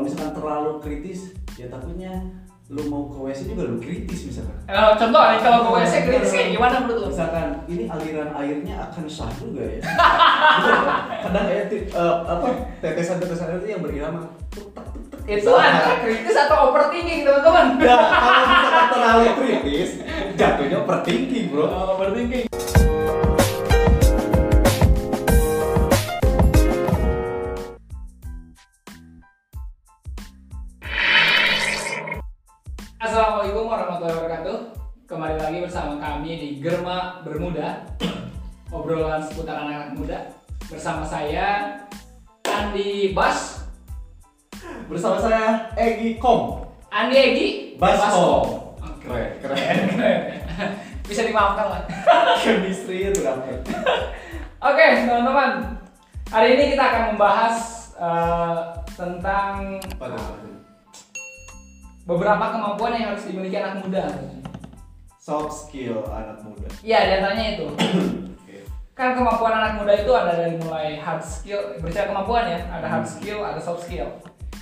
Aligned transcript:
kalau 0.00 0.08
misalkan 0.08 0.32
terlalu 0.32 0.70
kritis 0.80 1.20
ya 1.54 1.68
takutnya 1.68 2.24
lu 2.72 2.88
mau 2.88 3.04
ke 3.04 3.20
WC 3.20 3.52
juga 3.52 3.68
lu 3.68 3.76
kritis 3.76 4.24
misalkan 4.24 4.56
Eh, 4.64 4.92
contoh 4.96 5.20
nih 5.20 5.38
kalau 5.38 5.58
ke 5.60 5.70
WC 5.76 5.92
kritis 6.08 6.30
kayak 6.32 6.48
gimana 6.56 6.76
menurut 6.80 7.00
lu? 7.02 7.08
misalkan 7.12 7.46
ini 7.68 7.84
aliran 7.84 8.32
airnya 8.32 8.80
akan 8.80 9.04
sah 9.04 9.28
juga 9.36 9.60
ya 9.60 9.84
kadang 11.28 11.44
kayak 11.44 11.64
ti- 11.68 11.84
eh, 11.86 12.14
apa 12.24 12.46
tetesan-tetesan 12.80 13.60
itu 13.60 13.68
yang 13.68 13.84
berirama. 13.84 14.24
Itu 15.28 15.52
antara 15.52 16.00
kritis 16.00 16.32
atau 16.34 16.72
overthinking 16.72 17.22
teman-teman? 17.22 17.76
ya 17.76 17.92
kalau 18.08 18.32
misalkan 18.40 18.86
terlalu 18.88 19.28
kritis 19.36 19.90
jatuhnya 20.34 20.76
overthinking 20.80 21.44
bro 21.52 21.68
Oh, 21.68 21.84
overthinking. 21.94 22.48
Obrolan 38.70 39.22
seputar 39.22 39.66
anak-anak 39.66 39.98
muda. 39.98 40.18
Bersama 40.70 41.02
saya 41.02 41.74
Andi 42.46 43.10
Bas, 43.10 43.66
bersama 44.86 45.18
saya 45.18 45.74
Egi 45.74 46.18
Kom 46.22 46.62
Andi 46.90 47.14
Egi, 47.18 47.48
Baskom. 47.74 48.70
Oke. 48.78 49.06
keren 49.06 49.38
keren 49.42 49.78
Keren. 49.98 50.18
Bisa 51.06 51.26
dimaafkan 51.26 51.66
lah. 51.66 51.82
chemistry 52.42 53.10
itu 53.10 53.26
dapet 53.26 53.66
Oke, 54.62 54.86
teman-teman. 55.08 55.74
Hari 56.30 56.54
ini 56.54 56.64
kita 56.76 56.82
akan 56.86 57.02
membahas 57.14 57.56
eh, 57.98 58.58
tentang 58.94 59.80
tuh? 59.98 60.54
beberapa 62.06 62.54
kemampuan 62.54 62.94
yang 62.94 63.14
harus 63.14 63.26
dimiliki 63.26 63.58
anak 63.58 63.82
muda. 63.82 64.04
soft 65.20 65.52
skill 65.52 66.00
anak 66.10 66.38
muda 66.42 66.66
Iya, 66.80 66.98
di 67.06 67.12
antaranya 67.18 67.44
itu. 67.58 67.66
Kan 69.00 69.16
kemampuan 69.16 69.56
anak 69.56 69.80
muda 69.80 69.96
itu 69.96 70.12
ada 70.12 70.36
dari 70.36 70.60
mulai 70.60 71.00
hard 71.00 71.24
skill, 71.24 71.72
berbicara 71.80 72.12
kemampuan 72.12 72.52
ya, 72.52 72.60
ada 72.68 72.84
hard 72.84 73.08
skill, 73.08 73.40
ada 73.40 73.56
soft 73.56 73.88
skill. 73.88 74.04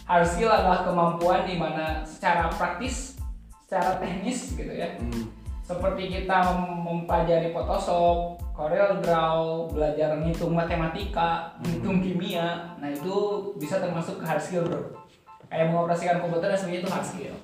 Hard 0.06 0.30
skill 0.30 0.46
adalah 0.46 0.86
kemampuan 0.86 1.42
di 1.42 1.58
mana 1.58 2.06
secara 2.06 2.46
praktis, 2.46 3.18
secara 3.66 3.98
teknis 3.98 4.54
gitu 4.54 4.70
ya. 4.70 4.94
Hmm. 4.94 5.26
Seperti 5.66 6.22
kita 6.22 6.54
mem- 6.54 6.86
mempelajari 6.86 7.50
Photoshop, 7.50 8.38
Corel 8.54 9.02
Draw, 9.02 9.74
belajar 9.74 10.14
ngitung 10.22 10.54
matematika, 10.54 11.58
ngitung 11.66 11.98
kimia, 11.98 12.78
nah 12.78 12.94
itu 12.94 13.50
bisa 13.58 13.82
termasuk 13.82 14.22
ke 14.22 14.24
hard 14.24 14.38
skill 14.38 14.62
bro. 14.70 15.02
Kayak 15.50 15.74
mengoperasikan 15.74 16.22
komputer 16.22 16.54
dan 16.54 16.58
sebagainya 16.62 16.86
itu 16.86 16.90
hard 16.94 17.06
skill. 17.10 17.34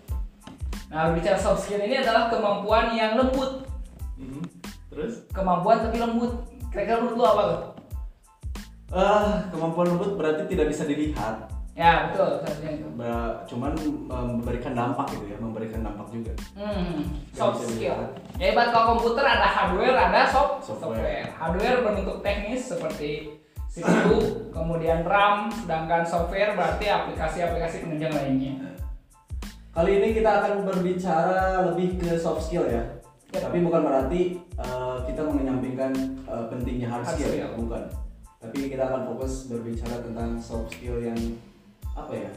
Nah 0.95 1.11
berbicara 1.11 1.43
soft 1.43 1.67
skill 1.67 1.83
ini 1.83 2.07
adalah 2.07 2.31
kemampuan 2.31 2.95
yang 2.95 3.19
lembut, 3.19 3.67
Mhm. 4.15 4.47
terus 4.95 5.27
kemampuan 5.35 5.83
tapi 5.83 5.99
lembut. 5.99 6.54
Kira-kira 6.75 6.99
menurut 6.99 7.15
lu 7.15 7.25
apa 7.25 7.43
tuh? 7.47 7.61
ah 8.91 9.43
kemampuan 9.51 9.91
lembut 9.91 10.15
berarti 10.15 10.47
tidak 10.47 10.71
bisa 10.71 10.83
dilihat 10.85 11.51
Ya 11.75 12.07
betul, 12.07 12.39
seharusnya 12.39 12.71
itu. 12.79 12.87
Cuman 13.51 13.75
em, 13.75 14.27
memberikan 14.39 14.71
dampak 14.75 15.11
gitu 15.11 15.27
ya 15.27 15.39
memberikan 15.39 15.83
dampak 15.83 16.07
juga 16.11 16.31
Hmm, 16.55 17.03
soft 17.31 17.67
skill. 17.67 17.99
Ya 18.39 18.47
ibarat 18.51 18.71
kalau 18.71 18.95
komputer 18.95 19.27
ada 19.27 19.43
hardware, 19.47 19.99
ada 19.99 20.23
soft 20.25 20.63
Software. 20.63 21.03
software. 21.03 21.27
Hardware 21.35 21.83
berbentuk 21.83 22.23
teknis 22.23 22.71
seperti 22.71 23.35
CPU, 23.67 24.23
kemudian 24.51 25.03
RAM, 25.03 25.51
sedangkan 25.51 26.07
software 26.07 26.55
berarti 26.55 26.87
aplikasi-aplikasi 26.87 27.83
penunjang 27.83 28.15
lainnya. 28.15 28.55
kali 29.75 29.99
ini 29.99 30.15
kita 30.15 30.31
akan 30.39 30.63
berbicara 30.63 31.67
lebih 31.67 31.99
ke 31.99 32.15
soft 32.15 32.47
skill 32.47 32.63
ya 32.67 32.87
Ya. 33.35 33.43
tapi 33.43 33.59
bukan 33.59 33.83
berarti 33.83 34.39
eh, 34.57 34.97
kita 35.05 35.21
menyampingkan 35.25 35.93
eh, 36.23 36.45
pentingnya 36.49 36.89
hard 36.89 37.03
Hard 37.03 37.17
skill, 37.17 37.33
skill. 37.33 37.51
bukan 37.59 37.85
tapi 38.39 38.69
kita 38.69 38.85
akan 38.85 39.09
fokus 39.09 39.49
berbicara 39.49 40.05
tentang 40.05 40.37
soft 40.37 40.69
skill 40.71 41.01
yang 41.01 41.17
apa 41.91 42.13
ya 42.13 42.33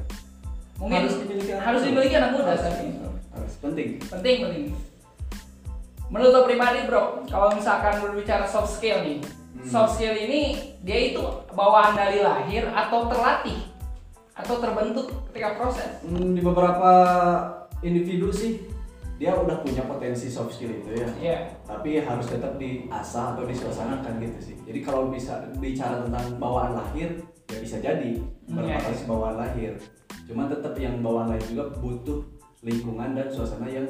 Mungkin 0.78 1.04
Harus 1.04 1.18
dimiliki 1.20 1.52
anak 1.52 1.64
harus 1.66 1.82
muda. 1.82 1.90
dimiliki 1.90 2.16
anak 2.16 2.32
muda 2.32 2.52
Harus. 2.54 2.78
ini. 2.78 2.92
harus 3.34 3.54
penting 3.58 3.88
Penting 4.00 4.38
penting. 4.40 4.66
Menurut 6.08 6.32
lo 6.32 6.42
pribadi 6.46 6.80
bro, 6.86 7.04
kalau 7.26 7.52
misalkan 7.52 8.00
berbicara 8.00 8.46
soft 8.46 8.72
skill 8.72 9.02
nih, 9.02 9.20
Hmm. 9.58 9.66
soft 9.66 9.98
skill 9.98 10.14
ini 10.14 10.54
dia 10.80 11.12
itu 11.12 11.20
bawaan 11.52 11.92
dari 11.92 12.22
lahir 12.22 12.70
atau 12.70 13.10
terlatih 13.10 13.58
atau 14.32 14.56
terbentuk 14.56 15.10
ketika 15.28 15.58
proses. 15.58 15.98
Hmm, 16.00 16.32
di 16.32 16.40
beberapa 16.40 16.92
individu 17.82 18.30
sih 18.30 18.62
dia 19.18 19.34
udah 19.34 19.66
punya 19.66 19.82
potensi 19.84 20.30
soft 20.30 20.54
skill 20.54 20.70
itu 20.72 20.94
ya 20.94 21.08
Iya. 21.18 21.40
tapi 21.66 21.98
harus 22.00 22.30
tetap 22.30 22.56
diasah 22.56 23.34
atau 23.34 23.44
disuasanakan 23.44 24.22
gitu 24.22 24.40
sih 24.40 24.56
jadi 24.62 24.80
kalau 24.80 25.10
bisa 25.10 25.42
bicara 25.58 26.06
tentang 26.06 26.38
bawaan 26.38 26.74
lahir 26.74 27.18
ya 27.48 27.58
bisa 27.58 27.78
jadi 27.78 28.14
Iya. 28.14 28.78
berbasis 28.78 29.04
bawaan 29.04 29.36
lahir 29.36 29.74
cuman 30.24 30.46
tetap 30.48 30.78
yang 30.78 31.02
bawaan 31.02 31.34
lahir 31.34 31.46
juga 31.48 31.66
butuh 31.76 32.20
lingkungan 32.62 33.14
dan 33.14 33.28
suasana 33.28 33.66
yang 33.66 33.86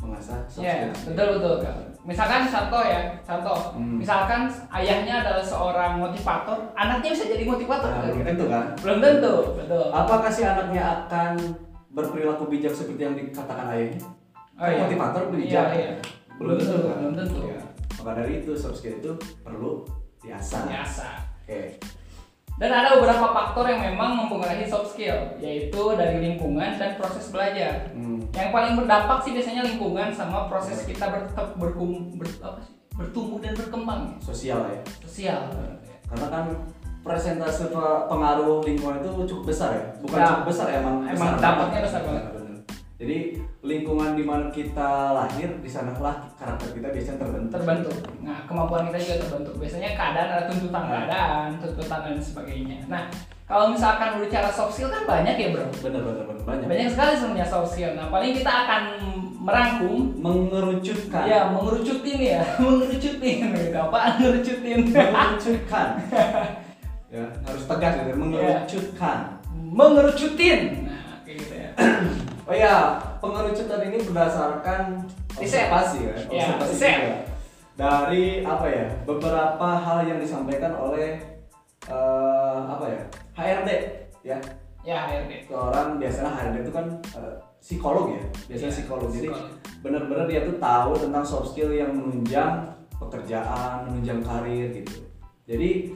mengasah 0.00 0.40
soft 0.48 0.64
Iya, 0.64 0.88
skill 0.90 1.12
betul 1.12 1.28
betul. 1.36 1.56
Misalkan 2.00 2.48
contoh 2.48 2.80
ya, 2.80 3.12
contoh. 3.20 3.76
Hmm. 3.76 4.00
Misalkan 4.00 4.48
ayahnya 4.72 5.20
adalah 5.20 5.44
seorang 5.44 6.00
motivator, 6.00 6.72
anaknya 6.72 7.12
bisa 7.12 7.28
jadi 7.28 7.44
motivator. 7.44 7.92
Nah, 7.92 8.08
belum 8.08 8.24
tentu 8.24 8.44
kan 8.48 8.64
Belum 8.80 8.98
tentu, 9.04 9.34
betul. 9.52 9.84
apakah 9.92 10.32
si 10.32 10.40
anaknya 10.40 11.04
akan 11.04 11.36
berperilaku 11.92 12.48
bijak 12.48 12.72
seperti 12.72 13.04
yang 13.04 13.12
dikatakan 13.12 13.68
ayahnya 13.68 14.00
Oh, 14.60 14.66
iya. 14.66 14.78
motivator 14.82 15.22
bijak 15.30 15.48
Iya, 15.48 15.64
iya. 15.74 15.92
belum 16.36 16.54
tentu 16.54 16.76
kan 16.84 16.96
belum 16.98 17.14
tentu. 17.16 17.38
Ya. 17.46 17.60
maka 17.96 18.10
dari 18.14 18.32
itu 18.38 18.52
soft 18.52 18.76
skill 18.76 18.96
itu 18.96 19.12
perlu 19.40 19.84
diasah 20.20 20.64
Biasa. 20.66 21.08
oke 21.40 21.60
Dan 22.56 22.68
ada 22.70 22.92
beberapa 22.92 23.24
faktor 23.26 23.64
yang 23.64 23.80
memang 23.82 24.12
mempengaruhi 24.14 24.68
soft 24.68 24.92
skill, 24.92 25.16
yaitu 25.38 25.80
dari 25.96 26.20
lingkungan 26.20 26.76
dan 26.76 26.92
proses 26.94 27.28
belajar. 27.28 27.88
Hmm. 27.90 28.20
Yang 28.30 28.52
paling 28.52 28.72
berdampak 28.76 29.18
sih 29.18 29.32
biasanya 29.32 29.64
lingkungan 29.64 30.12
sama 30.12 30.44
proses 30.44 30.84
kita 30.84 31.08
bertetap 31.08 31.56
berkum, 31.56 32.12
ber, 32.14 32.28
apa 32.38 32.60
sih? 32.60 32.76
bertumbuh 32.92 33.40
dan 33.40 33.56
berkembang 33.56 34.00
ya. 34.06 34.16
sosial 34.22 34.60
ya 34.66 34.80
sosial. 35.00 35.40
karena 36.04 36.26
kan 36.28 36.44
presentase 37.00 37.64
pe- 37.66 38.02
pengaruh 38.06 38.60
lingkungan 38.60 39.00
itu 39.00 39.08
cukup 39.26 39.44
besar 39.48 39.72
ya 39.72 39.84
bukan 39.98 40.18
Ya. 40.18 40.26
cukup 40.28 40.44
besar 40.46 40.66
emang 40.70 40.96
Emang 41.02 41.16
besar 41.32 41.40
dampaknya 41.40 41.80
besar 41.80 42.00
banget. 42.04 42.24
Jadi 43.00 43.32
lingkungan 43.64 44.12
di 44.12 44.20
mana 44.20 44.52
kita 44.52 45.16
lahir 45.16 45.48
di 45.64 45.70
sanalah 45.72 46.20
karakter 46.36 46.76
kita 46.76 46.92
biasanya 46.92 47.16
terbentuk 47.16 47.52
terbentuk. 47.56 47.96
Nah, 48.20 48.44
kemampuan 48.44 48.92
kita 48.92 49.00
juga 49.00 49.16
terbentuk. 49.24 49.54
Biasanya 49.56 49.96
keadaan 49.96 50.28
ada 50.28 50.44
tuntutan 50.44 50.82
Nah. 50.84 50.90
keadaan, 50.92 51.48
tuntutan 51.64 52.00
dan 52.04 52.16
sebagainya. 52.20 52.78
Nah, 52.92 53.08
kalau 53.48 53.72
misalkan 53.72 54.20
berbicara 54.20 54.52
soft 54.52 54.76
skill 54.76 54.92
kan 54.92 55.08
banyak 55.08 55.32
ya, 55.32 55.48
Bro. 55.48 55.64
benar 55.80 56.00
benar 56.04 56.24
benar 56.28 56.44
banyak, 56.44 56.66
Banyak 56.68 56.88
sekali 56.92 57.12
sebenarnya 57.16 57.48
soft 57.48 57.72
skill. 57.72 57.92
Nah, 57.96 58.06
paling 58.12 58.32
kita 58.36 58.52
akan 58.52 58.82
merangkum 59.40 59.96
mengerucutkan 60.20 61.24
ya 61.24 61.48
mengerucutin 61.48 62.18
ya, 62.20 62.44
mengerucutin 62.60 63.36
gitu. 63.48 63.76
Apa 63.80 64.20
ngerucutin? 64.20 64.78
mengerucutkan 64.92 65.88
ya 67.16 67.24
harus 67.48 67.64
tegas 67.64 67.92
gitu 67.96 68.12
mengerucutkan 68.12 69.18
mengerucutin. 69.72 70.60
Nah, 70.84 71.24
kayak 71.24 71.36
gitu 71.40 71.54
ya. 71.56 71.70
oh 72.50 72.56
ya 72.56 72.98
pengerucutan 73.18 73.80
ini 73.86 73.98
berdasarkan 74.02 75.06
Riset. 75.38 75.70
observasi 75.70 75.98
kan 76.02 76.16
Ya, 76.28 76.44
observasi 76.50 76.72
riset. 76.74 76.94
juga. 76.98 77.18
dari 77.76 78.26
apa 78.42 78.66
ya 78.66 78.86
beberapa 79.06 79.68
hal 79.72 79.98
yang 80.04 80.18
disampaikan 80.18 80.74
oleh 80.74 81.22
eh, 81.86 82.58
apa 82.66 82.84
ya 82.84 83.02
HRD 83.34 83.70
ya 84.22 84.38
Ya, 84.80 85.04
HRD. 85.04 85.44
orang 85.46 85.96
biasanya 85.96 86.32
HRD 86.32 86.56
itu 86.60 86.72
kan 86.72 86.86
eh, 87.14 87.34
psikolog 87.58 88.10
ya 88.10 88.22
biasanya 88.48 88.66
Iya, 88.66 88.78
psikolog 88.80 89.08
jadi 89.08 89.28
benar-benar 89.80 90.24
dia 90.24 90.40
tuh 90.42 90.56
tahu 90.56 90.90
tentang 90.98 91.22
soft 91.22 91.52
skill 91.52 91.70
yang 91.70 91.92
menunjang 91.92 92.66
pekerjaan 92.98 93.86
menunjang 93.86 94.20
karir 94.20 94.72
gitu 94.72 95.04
jadi 95.44 95.92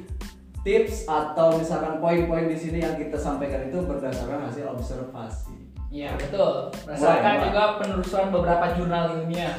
tips 0.60 1.04
atau 1.04 1.56
misalkan 1.56 1.96
poin-poin 1.98 2.46
di 2.46 2.56
sini 2.56 2.80
yang 2.80 2.96
kita 2.96 3.16
sampaikan 3.16 3.68
itu 3.68 3.76
berdasarkan 3.80 4.48
hasil 4.48 4.68
observasi 4.68 5.63
Iya, 5.94 6.10
betul. 6.18 6.74
Berdasarkan 6.82 7.34
juga 7.46 7.62
penelusuran 7.78 8.34
beberapa 8.34 8.66
jurnal 8.74 9.14
ilmiah. 9.14 9.54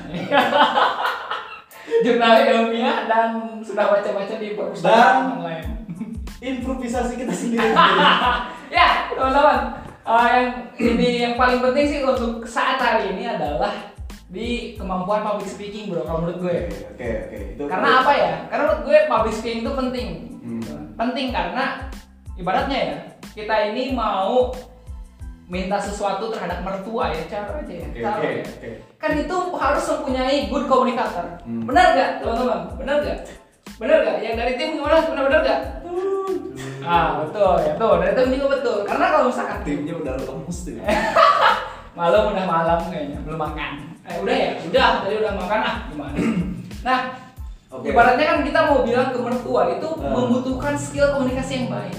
jurnal 2.04 2.36
ilmiah 2.44 3.08
dan 3.08 3.30
sudah 3.64 3.88
baca-baca 3.88 4.36
di 4.36 4.52
perpustakaan 4.52 5.40
online. 5.40 5.88
improvisasi 6.44 7.16
kita 7.16 7.32
sendiri 7.32 7.72
ya, 8.76 9.10
teman-teman. 9.16 9.80
Eh, 10.06 10.28
yang 10.30 10.50
ini 10.78 11.10
yang 11.24 11.34
paling 11.40 11.64
penting 11.64 11.86
sih 11.88 12.00
untuk 12.06 12.44
saat 12.46 12.78
hari 12.78 13.16
ini 13.16 13.26
adalah 13.26 13.96
di 14.30 14.76
kemampuan 14.76 15.24
public 15.24 15.48
speaking, 15.48 15.88
Bro, 15.88 16.04
kalau 16.04 16.28
menurut 16.28 16.44
gue. 16.44 16.58
oke 16.68 17.00
oke 17.00 17.06
oke 17.32 17.38
itu 17.56 17.64
Karena 17.66 18.04
apa 18.04 18.12
ya? 18.12 18.34
Karena 18.52 18.64
menurut 18.68 18.82
gue 18.86 18.98
public 19.08 19.34
speaking 19.34 19.62
itu 19.64 19.72
penting. 19.72 20.10
Hmm. 20.44 20.82
Penting 21.00 21.28
karena 21.32 21.66
ibaratnya 22.36 22.78
ya, 22.78 22.98
kita 23.34 23.56
ini 23.72 23.96
mau 23.96 24.52
minta 25.46 25.78
sesuatu 25.78 26.34
terhadap 26.34 26.66
mertua 26.66 27.14
ya 27.14 27.22
cara 27.30 27.62
aja 27.62 27.70
ya. 27.70 27.86
Oke, 27.86 28.02
cara. 28.02 28.18
oke, 28.18 28.26
ya. 28.26 28.44
oke. 28.44 28.70
kan 28.98 29.12
itu 29.14 29.38
harus 29.54 29.84
mempunyai 29.88 30.38
good 30.50 30.66
communicator. 30.66 31.26
Hmm. 31.46 31.64
benar 31.64 31.86
gak 31.94 32.10
teman-teman? 32.20 32.60
Benar 32.82 32.96
gak 33.02 33.18
benar 33.76 33.98
gak 34.02 34.18
yang 34.24 34.36
dari 34.36 34.54
tim 34.58 34.70
gimana? 34.74 35.06
Benar 35.06 35.24
benar 35.30 35.42
gak 35.42 35.62
ah 36.86 37.22
betul. 37.22 37.54
Ya 37.62 37.74
tuh 37.76 37.94
dari 37.98 38.14
tim 38.14 38.30
juga 38.34 38.48
betul. 38.58 38.78
Karena 38.86 39.06
kalau 39.10 39.26
misalkan 39.30 39.58
Timnya 39.62 39.94
udah 39.96 40.14
lemes 40.18 40.58
tuh. 40.62 40.78
malam 42.00 42.24
udah 42.36 42.46
malam 42.46 42.80
kayaknya 42.90 43.18
belum 43.22 43.40
makan. 43.40 43.72
Eh 44.06 44.16
udah 44.22 44.36
ya? 44.36 44.52
Udah 44.66 44.88
tadi 45.02 45.16
udah 45.18 45.34
makan. 45.34 45.60
Ah 45.62 45.76
gimana? 45.90 46.18
Nah 46.86 47.00
Oke. 47.70 47.92
ibaratnya 47.92 48.26
kan 48.26 48.40
kita 48.46 48.60
mau 48.66 48.80
bilang 48.82 49.10
ke 49.12 49.20
mertua 49.20 49.62
itu 49.74 49.88
Eh. 49.90 50.10
membutuhkan 50.10 50.74
skill 50.74 51.12
komunikasi 51.14 51.52
yang 51.60 51.68
baik 51.70 51.98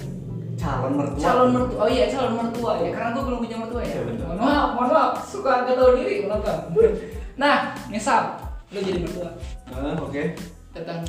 Calon 0.67 0.93
mertua. 0.99 1.23
calon 1.23 1.49
mertua. 1.55 1.79
Oh 1.79 1.89
iya 1.89 2.05
calon 2.11 2.35
mertua 2.35 2.73
ya. 2.83 2.91
Karena 2.91 3.09
gue 3.15 3.23
belum 3.23 3.39
punya 3.39 3.57
mertua 3.63 3.83
ya. 3.87 3.95
Mohon 4.03 4.39
maaf 4.43 4.71
mohon 4.75 4.89
maaf 4.91 5.13
suka 5.23 5.63
gak 5.63 5.77
tahu 5.79 5.91
diri 6.03 6.27
menonton 6.27 6.59
nah 7.43 7.71
misal 7.87 8.35
lu 8.75 8.83
jadi 8.83 8.99
mertua. 9.07 9.31
Ah, 9.71 9.95
Oke. 10.03 10.35
datang 10.75 11.07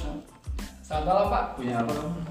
selamat 0.85 1.03
malam 1.09 1.25
pak. 1.33 1.43
Punya 1.57 1.75
apa 1.81 1.91
kamu? 1.91 2.21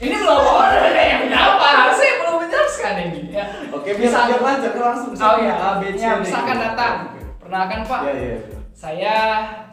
ini 0.00 0.16
belum 0.16 0.40
order 0.40 0.96
ya 0.96 1.16
punya 1.20 1.38
apa? 1.44 1.68
Saya 2.00 2.12
belum 2.24 2.34
menjelaskan 2.40 2.94
ini. 3.04 3.20
Ya. 3.36 3.44
Oke, 3.68 3.90
biar 4.00 4.08
Misal- 4.08 4.28
biar 4.32 4.40
lanjut 4.40 4.72
kan 4.72 4.82
langsung. 4.96 5.12
oh 5.12 5.36
iya. 5.36 5.54
A, 5.60 5.68
B, 5.76 5.82
C, 5.92 6.00
ya 6.00 6.12
misalkan 6.16 6.56
datang. 6.56 6.94
Oke. 7.12 7.20
perkenalkan 7.36 7.80
pak. 7.84 8.00
Iya, 8.08 8.12
iya. 8.16 8.24
iya. 8.40 8.58
saya 8.72 9.14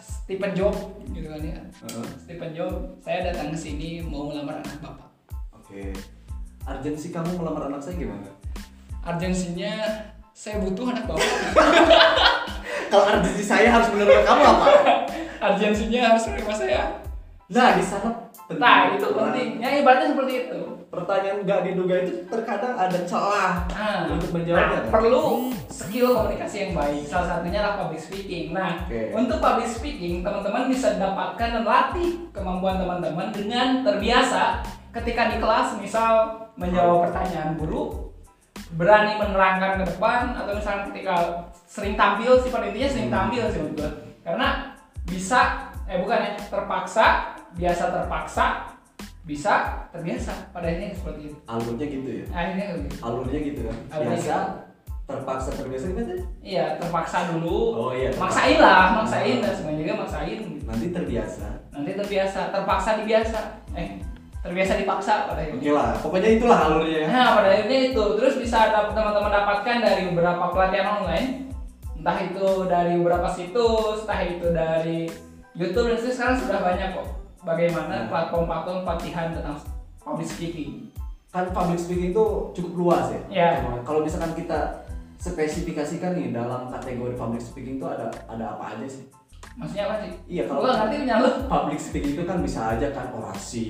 Stephen 0.03 0.51
Job 0.51 0.75
gitu 1.15 1.31
kan 1.31 1.39
ya. 1.39 1.55
Heeh. 1.63 2.05
Stephen 2.19 2.51
Job 2.51 2.73
saya 2.99 3.31
datang 3.31 3.55
ke 3.55 3.57
sini 3.57 4.03
mau 4.03 4.27
melamar 4.27 4.59
anak 4.59 4.83
bapak. 4.83 5.07
Oke. 5.55 5.95
Urgensi 6.67 7.07
kamu 7.09 7.35
melamar 7.35 7.67
anak 7.67 7.79
saya 7.79 7.95
gimana? 7.97 8.27
urgensinya 9.01 9.71
saya 10.29 10.59
butuh 10.59 10.91
anak 10.91 11.07
bapak 11.07 11.23
Kalau 12.91 13.03
urgensi 13.09 13.39
saya 13.41 13.71
harus 13.71 13.87
menerima 13.89 14.21
kamu 14.21 14.41
apa? 14.43 14.65
urgensinya 15.47 16.01
harus 16.11 16.23
menerima 16.27 16.53
saya 16.53 16.81
Nah, 17.47 17.71
di 17.71 17.81
sana 17.81 18.11
penting. 18.43 18.59
nah 18.59 18.91
itu 18.91 19.07
pentingnya 19.07 19.69
ibaratnya 19.79 20.11
seperti 20.11 20.33
itu 20.43 20.59
Pertanyaan 20.87 21.43
nggak 21.43 21.59
diduga 21.63 21.95
itu 22.01 22.13
terkadang 22.27 22.75
ada 22.75 22.99
celah 23.03 23.63
Nah, 23.69 24.07
untuk 24.09 24.27
nah, 24.27 24.35
menjawabnya. 24.35 24.79
kan? 24.81 24.91
perlu 24.91 25.23
skill 25.67 26.09
komunikasi 26.13 26.55
yang 26.61 26.73
baik. 26.73 27.03
Salah 27.03 27.27
satunya 27.29 27.59
adalah 27.59 27.75
public 27.77 27.99
speaking. 27.99 28.51
Nah, 28.51 28.83
Oke. 28.83 29.11
untuk 29.11 29.37
public 29.37 29.67
speaking, 29.67 30.19
teman-teman 30.19 30.67
bisa 30.67 30.95
dapatkan 30.95 31.49
dan 31.53 31.63
latih 31.63 32.31
kemampuan 32.31 32.79
teman-teman 32.79 33.31
dengan 33.31 33.83
terbiasa 33.83 34.63
ketika 34.91 35.27
di 35.27 35.37
kelas, 35.37 35.75
misal 35.77 36.46
menjawab 36.57 37.07
pertanyaan 37.09 37.55
guru, 37.55 38.11
berani 38.73 39.15
menerangkan 39.15 39.79
ke 39.79 39.83
depan, 39.93 40.33
atau 40.33 40.51
misalnya 40.57 40.83
ketika 40.91 41.15
sering 41.69 41.93
tampil 41.93 42.35
sih 42.41 42.49
pada 42.49 42.65
intinya 42.67 42.89
sering 42.89 43.07
Hmm. 43.07 43.17
tampil 43.17 43.43
sih 43.47 43.59
menurut 43.61 43.77
gue. 43.77 43.91
Karena 44.25 44.47
bisa, 45.07 45.39
eh 45.87 46.01
bukan 46.01 46.19
ya, 46.19 46.31
terpaksa, 46.35 47.05
biasa 47.55 47.83
terpaksa, 47.93 48.45
bisa 49.23 49.53
terbiasa. 49.91 50.33
Pada 50.51 50.67
akhirnya 50.67 50.91
seperti 50.95 51.31
itu. 51.31 51.35
Alurnya 51.47 51.85
gitu 51.87 52.09
ya. 52.11 52.25
Akhirnya 52.33 52.65
gitu. 52.75 52.95
Alurnya 53.05 53.39
gitu 53.39 53.61
kan. 53.67 53.77
Alurnya 53.93 54.17
Biasa 54.19 54.35
gitu. 54.35 54.55
terpaksa 55.07 55.49
terbiasa 55.55 55.85
gimana? 55.87 56.15
Iya, 56.43 56.65
terpaksa 56.79 57.17
dulu. 57.31 57.59
Oh 57.75 57.91
iya. 57.95 58.11
Maksain 58.19 58.59
lah, 58.59 58.99
maksain 58.99 59.39
dan 59.39 59.53
semuanya 59.55 59.79
juga 59.83 59.93
maksain. 60.03 60.37
gitu. 60.43 60.63
Nanti 60.67 60.85
terbiasa. 60.91 61.47
Nanti 61.71 61.91
terbiasa, 61.95 62.39
terpaksa 62.51 62.89
dibiasa. 62.99 63.39
Eh, 63.75 64.03
terbiasa 64.47 64.79
dipaksa 64.79 65.27
pada 65.27 65.43
Oke 65.43 65.59
akhirnya. 65.59 65.71
lah, 65.75 65.89
pokoknya 65.99 66.29
itulah 66.39 66.59
alurnya 66.71 66.97
ya. 67.03 67.07
Nah, 67.11 67.27
pada 67.35 67.47
akhirnya 67.51 67.79
itu 67.91 68.03
terus 68.15 68.35
bisa 68.39 68.57
teman-teman 68.71 69.31
dapatkan 69.31 69.77
dari 69.83 70.01
beberapa 70.09 70.43
pelatihan 70.55 70.87
online. 71.03 71.29
Entah 71.99 72.17
itu 72.23 72.47
dari 72.71 72.93
beberapa 72.95 73.27
situs, 73.27 74.07
entah 74.07 74.21
itu 74.23 74.47
dari 74.55 75.11
YouTube 75.57 75.91
dan 75.91 75.99
sekarang 75.99 76.37
sudah 76.39 76.59
banyak 76.63 76.89
kok. 76.95 77.07
Bagaimana 77.43 77.93
Nah. 77.93 78.07
platform-platform 78.07 78.79
pelatihan 78.87 79.27
tentang 79.35 79.57
public 79.99 80.27
speaking. 80.27 80.87
Kan 81.31 81.51
public 81.51 81.79
speaking 81.79 82.15
itu 82.15 82.25
cukup 82.55 82.71
luas 82.79 83.05
ya. 83.11 83.21
Iya. 83.27 83.49
Cuma 83.59 83.83
Kalau 83.83 83.99
misalkan 84.03 84.31
kita 84.31 84.87
spesifikasikan 85.17 86.13
nih 86.15 86.31
dalam 86.31 86.69
kategori 86.69 87.17
public 87.17 87.41
speaking 87.41 87.81
itu 87.81 87.87
ada 87.89 88.07
ada 88.29 88.55
apa 88.55 88.77
aja 88.77 88.87
sih? 88.87 89.03
Maksudnya 89.57 89.89
apa 89.89 89.95
sih? 90.05 90.11
Iya 90.29 90.43
kalau 90.45 90.61
ngerti 90.69 90.95
punya 91.01 91.15
lu. 91.17 91.29
public 91.49 91.79
speaking 91.81 92.13
itu 92.13 92.23
kan 92.29 92.37
bisa 92.45 92.59
aja 92.77 92.87
kan 92.93 93.09
orasi. 93.09 93.65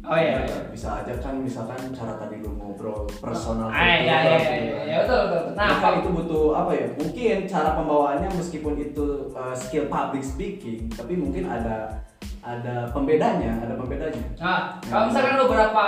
Oh, 0.00 0.16
iya, 0.16 0.48
iya. 0.48 0.58
Bisa 0.72 1.04
aja 1.04 1.12
kan 1.20 1.36
misalkan 1.38 1.92
cara 1.92 2.16
tadi 2.16 2.40
lu 2.40 2.56
ngobrol 2.56 3.04
personal. 3.20 3.68
Ah, 3.68 3.84
iya, 3.84 4.00
iya, 4.00 4.00
iya, 4.00 4.16
gitu 4.16 4.30
iya, 4.32 4.38
kan. 4.40 4.86
iya, 4.88 4.96
betul, 5.04 5.20
betul. 5.28 5.52
Nah, 5.52 5.66
Nah, 5.68 5.76
kan 5.78 5.92
itu 6.00 6.08
butuh 6.16 6.44
apa 6.56 6.72
ya? 6.72 6.86
Mungkin 6.96 7.36
cara 7.44 7.70
pembawaannya 7.76 8.28
meskipun 8.32 8.74
itu 8.80 9.06
uh, 9.36 9.52
skill 9.52 9.86
public 9.92 10.24
speaking, 10.24 10.88
tapi 10.88 11.14
mungkin 11.20 11.44
ada 11.46 12.00
ada 12.40 12.88
pembedanya, 12.88 13.60
ada 13.60 13.76
pembedanya. 13.76 14.24
Nah, 14.40 14.80
kalau 14.80 15.12
misalkan 15.12 15.36
beberapa 15.44 15.84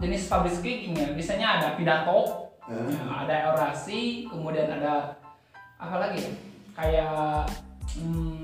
jenis 0.00 0.24
public 0.32 0.54
speaking 0.56 0.96
ya, 0.96 1.12
biasanya 1.12 1.46
ada 1.60 1.68
pidato, 1.76 2.48
Eh, 2.62 2.78
ya, 2.78 3.26
ada 3.26 3.36
orasi, 3.52 4.24
kemudian 4.30 4.70
ada 4.70 5.18
apa 5.76 5.98
lagi 5.98 6.22
ya? 6.22 6.32
Kayak 6.72 7.50
hmm, 7.98 8.41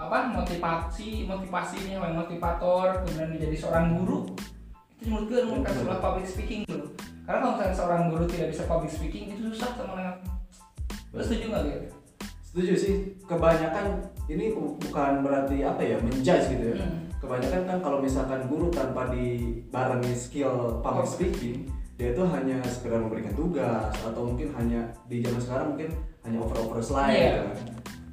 apa 0.00 0.32
motivasi, 0.32 1.28
motivasinya 1.28 2.00
yang 2.00 2.16
motivator, 2.16 3.04
kemudian 3.04 3.36
menjadi 3.36 3.56
seorang 3.60 4.00
guru. 4.00 4.32
Itu 4.96 5.12
menurut 5.12 5.26
gue 5.28 5.40
merupakan 5.44 5.74
sebuah 5.76 5.98
public 6.00 6.26
speaking 6.26 6.60
dulu. 6.64 6.86
Karena 7.28 7.38
kalau 7.38 7.52
misalnya 7.54 7.76
seorang 7.76 8.02
guru 8.08 8.24
tidak 8.24 8.48
bisa 8.48 8.62
public 8.64 8.90
speaking 8.90 9.24
itu 9.30 9.42
susah 9.52 9.70
sama 9.76 9.92
dengan. 9.94 10.16
Lo 11.12 11.20
setuju 11.20 11.44
nggak 11.52 11.62
gitu? 11.68 11.78
Setuju 12.42 12.72
sih. 12.74 12.94
Kebanyakan 13.28 13.86
ini 14.26 14.44
bu- 14.50 14.74
bukan 14.80 15.12
berarti 15.22 15.62
apa 15.62 15.82
ya 15.84 15.96
menjudge 16.00 16.46
gitu 16.50 16.64
ya. 16.72 16.76
Hmm. 16.80 17.06
Kebanyakan 17.20 17.62
kan 17.68 17.78
kalau 17.78 17.98
misalkan 18.00 18.40
guru 18.48 18.72
tanpa 18.72 19.12
dibarengi 19.12 20.16
skill 20.16 20.80
public 20.80 21.06
speaking, 21.06 21.68
dia 21.94 22.16
itu 22.16 22.24
hanya 22.24 22.56
sekedar 22.64 22.96
memberikan 22.96 23.36
tugas 23.36 23.92
atau 24.00 24.24
mungkin 24.24 24.48
hanya 24.56 24.88
di 25.04 25.20
zaman 25.20 25.36
sekarang 25.38 25.66
mungkin 25.76 25.90
hanya 26.24 26.38
over-over 26.40 26.80
slide 26.80 27.12
Iya. 27.12 27.28
gitu 27.28 27.40
kan. 27.44 27.58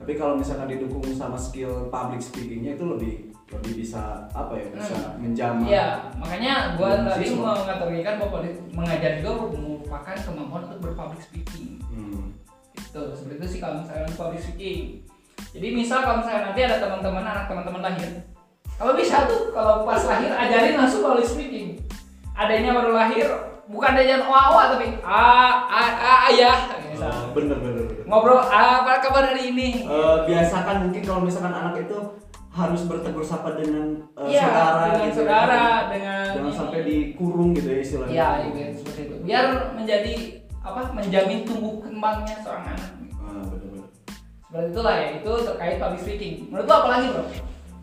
Tapi 0.08 0.16
kalau 0.16 0.40
misalkan 0.40 0.72
didukung 0.72 1.04
sama 1.12 1.36
skill 1.36 1.92
public 1.92 2.24
speakingnya 2.24 2.80
itu 2.80 2.88
lebih 2.88 3.14
lebih 3.52 3.84
bisa 3.84 4.24
apa 4.32 4.56
ya 4.56 4.72
bisa 4.72 4.96
Hmm. 4.96 5.20
menjamah. 5.20 5.68
Iya, 5.68 5.88
makanya 6.16 6.80
gua 6.80 6.96
Hmm, 6.96 7.12
tadi 7.12 7.28
siswa. 7.28 7.52
mengategorikan 7.60 8.16
bahwa 8.16 8.40
mengajar 8.72 9.12
juga 9.20 9.32
merupakan 9.52 10.16
kemampuan 10.16 10.64
untuk 10.72 10.80
berpublic 10.80 11.20
speaking. 11.20 11.84
Hmm. 11.92 12.32
Itu 12.72 13.02
seperti 13.20 13.36
itu 13.36 13.48
sih 13.52 13.60
kalau 13.60 13.84
misalnya 13.84 14.08
untuk 14.08 14.16
public 14.18 14.40
speaking. 14.40 14.80
Jadi 15.52 15.68
misal 15.76 16.00
kalau 16.00 16.24
misalnya 16.24 16.42
nanti 16.48 16.60
ada 16.64 16.78
teman-teman 16.80 17.24
anak 17.28 17.46
teman-teman 17.52 17.82
lahir, 17.84 18.10
kalau 18.80 18.94
bisa 18.96 19.28
tuh 19.28 19.52
kalau 19.52 19.84
pas 19.84 20.00
lahir 20.08 20.32
ajarin 20.32 20.80
langsung 20.80 21.04
public 21.04 21.28
speaking. 21.28 21.68
Adanya 22.32 22.72
baru 22.72 22.96
lahir 22.96 23.28
bukan 23.68 23.92
ajaran 23.92 24.24
oa 24.24 24.44
oa 24.56 24.64
tapi 24.72 24.88
a 25.04 25.20
a 25.68 25.82
a 26.00 26.14
ayah 26.32 26.56
misal. 26.88 27.12
Oh, 27.12 27.36
bener 27.36 27.60
bener. 27.60 27.77
Ngobrol 28.08 28.40
"Ah, 28.40 28.82
apa 28.82 29.00
kabar 29.00 29.24
hari 29.28 29.52
ini 29.52 29.84
Eh, 29.84 30.18
biasakan 30.24 30.88
mungkin 30.88 31.02
kalau 31.04 31.22
misalkan 31.22 31.52
anak 31.52 31.76
itu 31.80 31.98
harus 32.50 32.82
bertegur 32.84 33.22
sapa 33.22 33.54
dengan 33.54 34.02
eh, 34.16 34.32
Iya, 34.32 34.42
saudara 34.44 34.82
dengan 34.88 34.98
gitu 35.04 35.16
saudara, 35.16 35.54
ya. 35.54 35.68
dengan 35.88 36.26
jangan 36.34 36.54
sampai 36.56 36.80
dikurung 36.82 37.50
gitu 37.52 37.68
ya 37.68 37.80
istilahnya 37.80 38.14
Iya, 38.14 38.28
gitu, 38.42 38.58
seperti 38.82 39.02
itu. 39.04 39.16
Biar 39.22 39.46
menjadi 39.74 40.14
apa? 40.60 40.82
Menjamin 40.92 41.40
tumbuh 41.44 41.80
kembangnya 41.80 42.36
seorang 42.42 42.66
anak. 42.70 42.90
Ah, 43.16 43.44
bener-bener. 43.46 43.86
Seperti 44.42 44.68
itulah 44.72 44.96
ya, 44.96 45.08
itu 45.14 45.32
terkait 45.44 45.76
public 45.78 46.02
speaking. 46.02 46.36
Menurut 46.50 46.66
lo 46.66 46.76
apa 46.76 46.90
lagi, 46.90 47.08
Bro? 47.10 47.24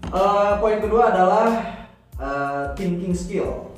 Eh, 0.07 0.53
poin 0.59 0.79
kedua 0.79 1.03
adalah 1.09 1.47
eh, 2.15 2.65
thinking 2.75 3.13
skill 3.13 3.71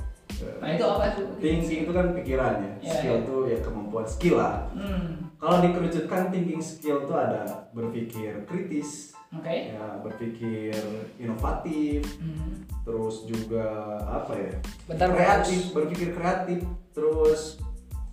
Nah, 0.60 0.68
itu 0.68 0.84
apa 0.84 1.16
tuh? 1.16 1.26
thinking 1.38 1.84
itu 1.84 1.92
kan 1.92 2.12
pikiran 2.12 2.52
ya 2.56 2.70
Iya, 2.78 2.92
skill 2.94 3.14
iya. 3.14 3.22
itu 3.22 3.36
ya 3.46 3.58
kemampuan 3.60 4.04
skill 4.04 4.36
lah 4.36 4.68
Hmm. 4.70 5.25
Kalau 5.46 5.62
dikerucutkan 5.62 6.34
thinking 6.34 6.58
skill 6.58 7.06
itu 7.06 7.14
ada 7.14 7.70
berpikir 7.70 8.42
kritis 8.50 9.14
Oke. 9.30 9.78
ya 9.78 10.02
berpikir 10.02 10.74
inovatif 11.22 12.02
Hmm. 12.18 12.66
terus 12.82 13.30
juga 13.30 13.94
apa 14.02 14.34
ya 14.34 14.58
Bentar, 14.90 15.14
kreatif 15.14 15.70
berpikir 15.70 16.18
kreatif 16.18 16.66
terus 16.90 17.62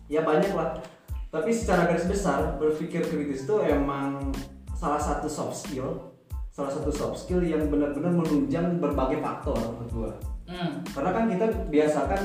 ya 0.06 0.22
banyak 0.22 0.54
lah 0.54 0.78
tapi 1.34 1.50
secara 1.50 1.90
garis 1.90 2.06
besar 2.06 2.62
berpikir 2.62 3.02
kritis 3.02 3.50
itu 3.50 3.56
emang 3.66 4.30
salah 4.78 5.02
satu 5.02 5.26
soft 5.26 5.58
skill 5.58 6.14
salah 6.54 6.70
satu 6.70 6.94
soft 6.94 7.18
skill 7.26 7.42
yang 7.42 7.66
benar-benar 7.66 8.14
menunjang 8.14 8.78
berbagai 8.78 9.18
faktor 9.26 9.58
menurut 9.58 9.90
gua 9.90 10.14
Hmm. 10.44 10.84
karena 10.92 11.12
kan 11.16 11.26
kita 11.32 11.46
biasakan 11.72 12.22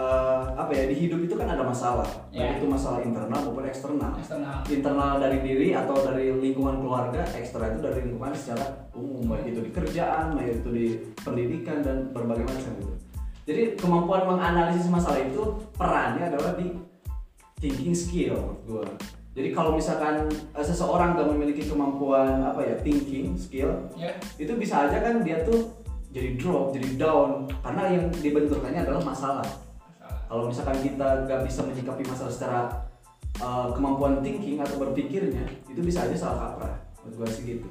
eh, 0.00 0.40
apa 0.56 0.72
ya 0.72 0.88
di 0.88 0.96
hidup 0.96 1.20
itu 1.20 1.34
kan 1.36 1.44
ada 1.46 1.60
masalah 1.60 2.08
Ya. 2.32 2.48
baik 2.48 2.64
itu 2.64 2.66
masalah 2.66 3.04
internal 3.04 3.40
maupun 3.44 3.68
eksternal 3.68 4.16
Eksternal. 4.16 4.64
internal 4.64 5.12
dari 5.20 5.38
diri 5.44 5.68
atau 5.74 5.96
dari 6.00 6.32
lingkungan 6.32 6.80
keluarga, 6.80 7.20
ekstra 7.26 7.68
itu 7.68 7.84
dari 7.84 8.08
lingkungan 8.08 8.32
secara 8.32 8.64
umum, 8.96 9.28
baik 9.28 9.52
itu 9.52 9.60
di 9.60 9.70
kerjaan, 9.70 10.32
baik 10.32 10.62
itu 10.62 10.68
di 10.70 10.86
pendidikan 11.20 11.84
dan 11.84 12.08
berbagai 12.10 12.48
macam 12.48 12.72
gitu. 12.80 12.94
Jadi 13.44 13.74
kemampuan 13.76 14.24
menganalisis 14.26 14.86
masalah 14.86 15.20
itu 15.20 15.42
perannya 15.74 16.30
adalah 16.30 16.54
di 16.54 16.70
thinking 17.58 17.92
skill 17.92 18.56
gua. 18.64 18.86
Jadi 19.30 19.48
kalau 19.50 19.74
misalkan 19.74 20.26
eh, 20.30 20.64
seseorang 20.64 21.14
gak 21.14 21.28
memiliki 21.28 21.66
kemampuan 21.66 22.40
apa 22.40 22.62
ya 22.62 22.74
thinking 22.80 23.34
skill, 23.34 23.70
Ya. 23.94 24.14
itu 24.38 24.52
bisa 24.54 24.86
aja 24.86 25.02
kan 25.02 25.20
dia 25.20 25.42
tuh 25.42 25.70
jadi 26.10 26.34
drop, 26.34 26.74
jadi 26.74 26.88
down 26.96 27.46
karena 27.60 27.82
yang 27.90 28.04
dibenturkannya 28.10 28.80
adalah 28.82 29.02
masalah. 29.04 29.46
Kalau 30.30 30.46
misalkan 30.46 30.78
kita 30.78 31.26
gak 31.26 31.42
bisa 31.42 31.66
menyikapi 31.66 32.06
masalah 32.06 32.30
secara 32.30 32.60
uh, 33.42 33.74
kemampuan 33.74 34.22
thinking 34.22 34.62
atau 34.62 34.78
berpikirnya, 34.78 35.42
itu 35.66 35.80
bisa 35.82 36.06
aja 36.06 36.14
salah 36.14 36.54
kaprah. 36.54 36.78
Menurut 37.02 37.14
gua 37.18 37.28
sih 37.28 37.42
gitu. 37.44 37.66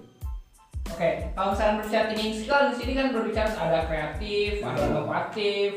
Oke, 0.92 1.32
kalau 1.32 1.56
misalnya 1.56 1.80
berbicara 1.80 2.06
thinking 2.12 2.34
skill 2.36 2.62
di 2.68 2.76
sini 2.76 2.92
kan 2.98 3.08
berbicara 3.16 3.48
ada 3.56 3.80
kreatif, 3.88 4.60
ada 4.60 4.82
Hmm. 4.84 4.92
inovatif, 4.92 5.70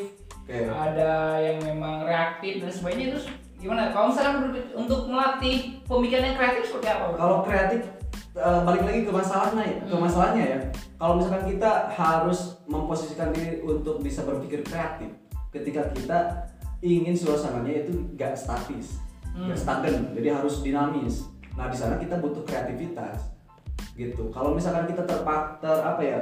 Oke. 0.42 0.58
ada 0.66 1.12
yang 1.38 1.58
memang 1.62 2.02
reaktif 2.02 2.64
dan 2.64 2.70
sebagainya 2.72 3.06
terus 3.14 3.26
gimana? 3.62 3.94
Kalau 3.94 4.10
misalnya 4.10 4.32
untuk 4.74 5.06
melatih 5.06 5.78
pemikiran 5.86 6.34
yang 6.34 6.36
kreatif 6.40 6.62
seperti 6.66 6.88
apa? 6.90 7.06
Kalau 7.14 7.36
kreatif 7.46 7.80
uh, 8.34 8.66
balik 8.66 8.82
lagi 8.82 9.00
ke 9.06 9.12
masalahnya 9.14 9.62
ya, 9.62 9.78
ke 9.86 9.94
Hmm. 9.94 10.02
masalahnya 10.02 10.42
ya. 10.42 10.58
Kalau 10.98 11.14
misalkan 11.20 11.44
kita 11.46 11.70
harus 11.94 12.40
memposisikan 12.66 13.30
diri 13.30 13.62
untuk 13.62 14.02
bisa 14.02 14.26
berpikir 14.26 14.66
kreatif 14.66 15.14
ketika 15.52 15.92
kita 15.92 16.18
ingin 16.82 17.14
suasananya 17.14 17.86
itu 17.86 17.94
gak 18.18 18.34
statis, 18.34 18.98
Hmm. 19.32 19.48
gak 19.48 19.56
stagnan, 19.56 20.12
jadi 20.12 20.36
harus 20.36 20.60
dinamis. 20.60 21.30
Nah 21.54 21.70
di 21.70 21.76
sana 21.78 21.96
kita 21.96 22.18
butuh 22.18 22.42
kreativitas 22.42 23.32
gitu. 23.92 24.32
Kalau 24.32 24.56
misalkan 24.56 24.88
kita 24.88 25.04
terpak 25.04 25.60
ter 25.60 25.76
apa 25.78 26.00
ya 26.00 26.18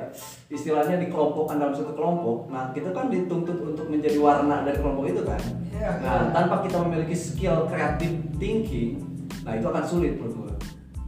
istilahnya 0.51 0.99
dikelompokkan 0.99 1.57
dalam 1.57 1.71
satu 1.71 1.95
kelompok, 1.95 2.51
nah 2.51 2.71
kita 2.71 2.91
kan 2.91 3.07
dituntut 3.09 3.57
untuk 3.57 3.87
menjadi 3.87 4.19
warna 4.19 4.67
dari 4.67 4.79
kelompok 4.79 5.07
itu 5.07 5.23
kan. 5.23 5.39
Iya, 5.71 5.91
Nah, 6.03 6.17
iya. 6.29 6.31
tanpa 6.35 6.67
kita 6.67 6.77
memiliki 6.83 7.15
skill 7.15 7.65
creative 7.71 8.15
thinking, 8.37 8.99
nah 9.47 9.55
itu 9.55 9.65
akan 9.65 9.85
sulit 9.87 10.19
menurut 10.19 10.35
gue. 10.35 10.55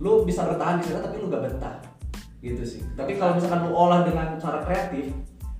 Lu 0.00 0.22
bisa 0.22 0.46
bertahan 0.46 0.78
di 0.78 0.86
sana 0.86 1.02
tapi 1.02 1.18
lu 1.18 1.26
gak 1.28 1.44
betah. 1.50 1.76
Gitu 2.42 2.62
sih. 2.66 2.80
Tapi 2.94 3.14
kalau 3.18 3.38
misalkan 3.38 3.66
lu 3.66 3.70
olah 3.70 4.02
dengan 4.02 4.34
cara 4.38 4.62
kreatif, 4.62 5.14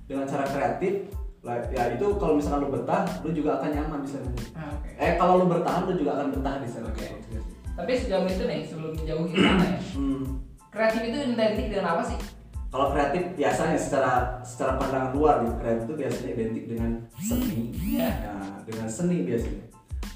dengan 0.07 0.27
cara 0.27 0.43
kreatif, 0.43 1.07
ya 1.43 1.83
itu 1.91 2.07
kalau 2.15 2.39
misalkan 2.39 2.63
lu 2.63 2.69
betah, 2.71 3.03
lu 3.19 3.29
juga 3.35 3.59
akan 3.59 3.69
nyaman 3.75 3.99
di 3.99 4.09
sana. 4.15 4.29
Ah, 4.55 4.71
Oke. 4.79 4.89
Eh 4.95 5.11
kalau 5.19 5.43
lu 5.43 5.45
bertahan, 5.51 5.83
lu 5.91 5.93
juga 5.99 6.11
akan 6.15 6.27
betah 6.31 6.55
di 6.63 6.69
sana. 6.71 6.87
Oke. 6.87 7.07
Tapi 7.73 7.91
sejauh 7.99 8.27
itu 8.29 8.43
nih 8.47 8.59
sebelum 8.63 8.93
jauh 9.03 9.25
ke 9.27 9.35
sana 9.35 9.65
ya, 9.65 9.79
Hmm. 9.97 10.23
kreatif 10.71 11.01
itu 11.03 11.17
identik 11.35 11.67
dengan 11.67 11.97
apa 11.97 12.03
sih? 12.05 12.17
Kalau 12.71 12.89
kreatif 12.89 13.37
biasanya 13.37 13.77
secara 13.77 14.11
secara 14.41 14.81
pandangan 14.81 15.11
luar 15.13 15.43
gitu, 15.43 15.53
kreatif 15.61 15.83
itu 15.83 15.93
biasanya 15.99 16.29
identik 16.33 16.65
dengan 16.69 16.91
seni. 17.19 17.61
Nah, 17.97 18.57
dengan 18.65 18.87
seni 18.87 19.17
biasanya. 19.27 19.63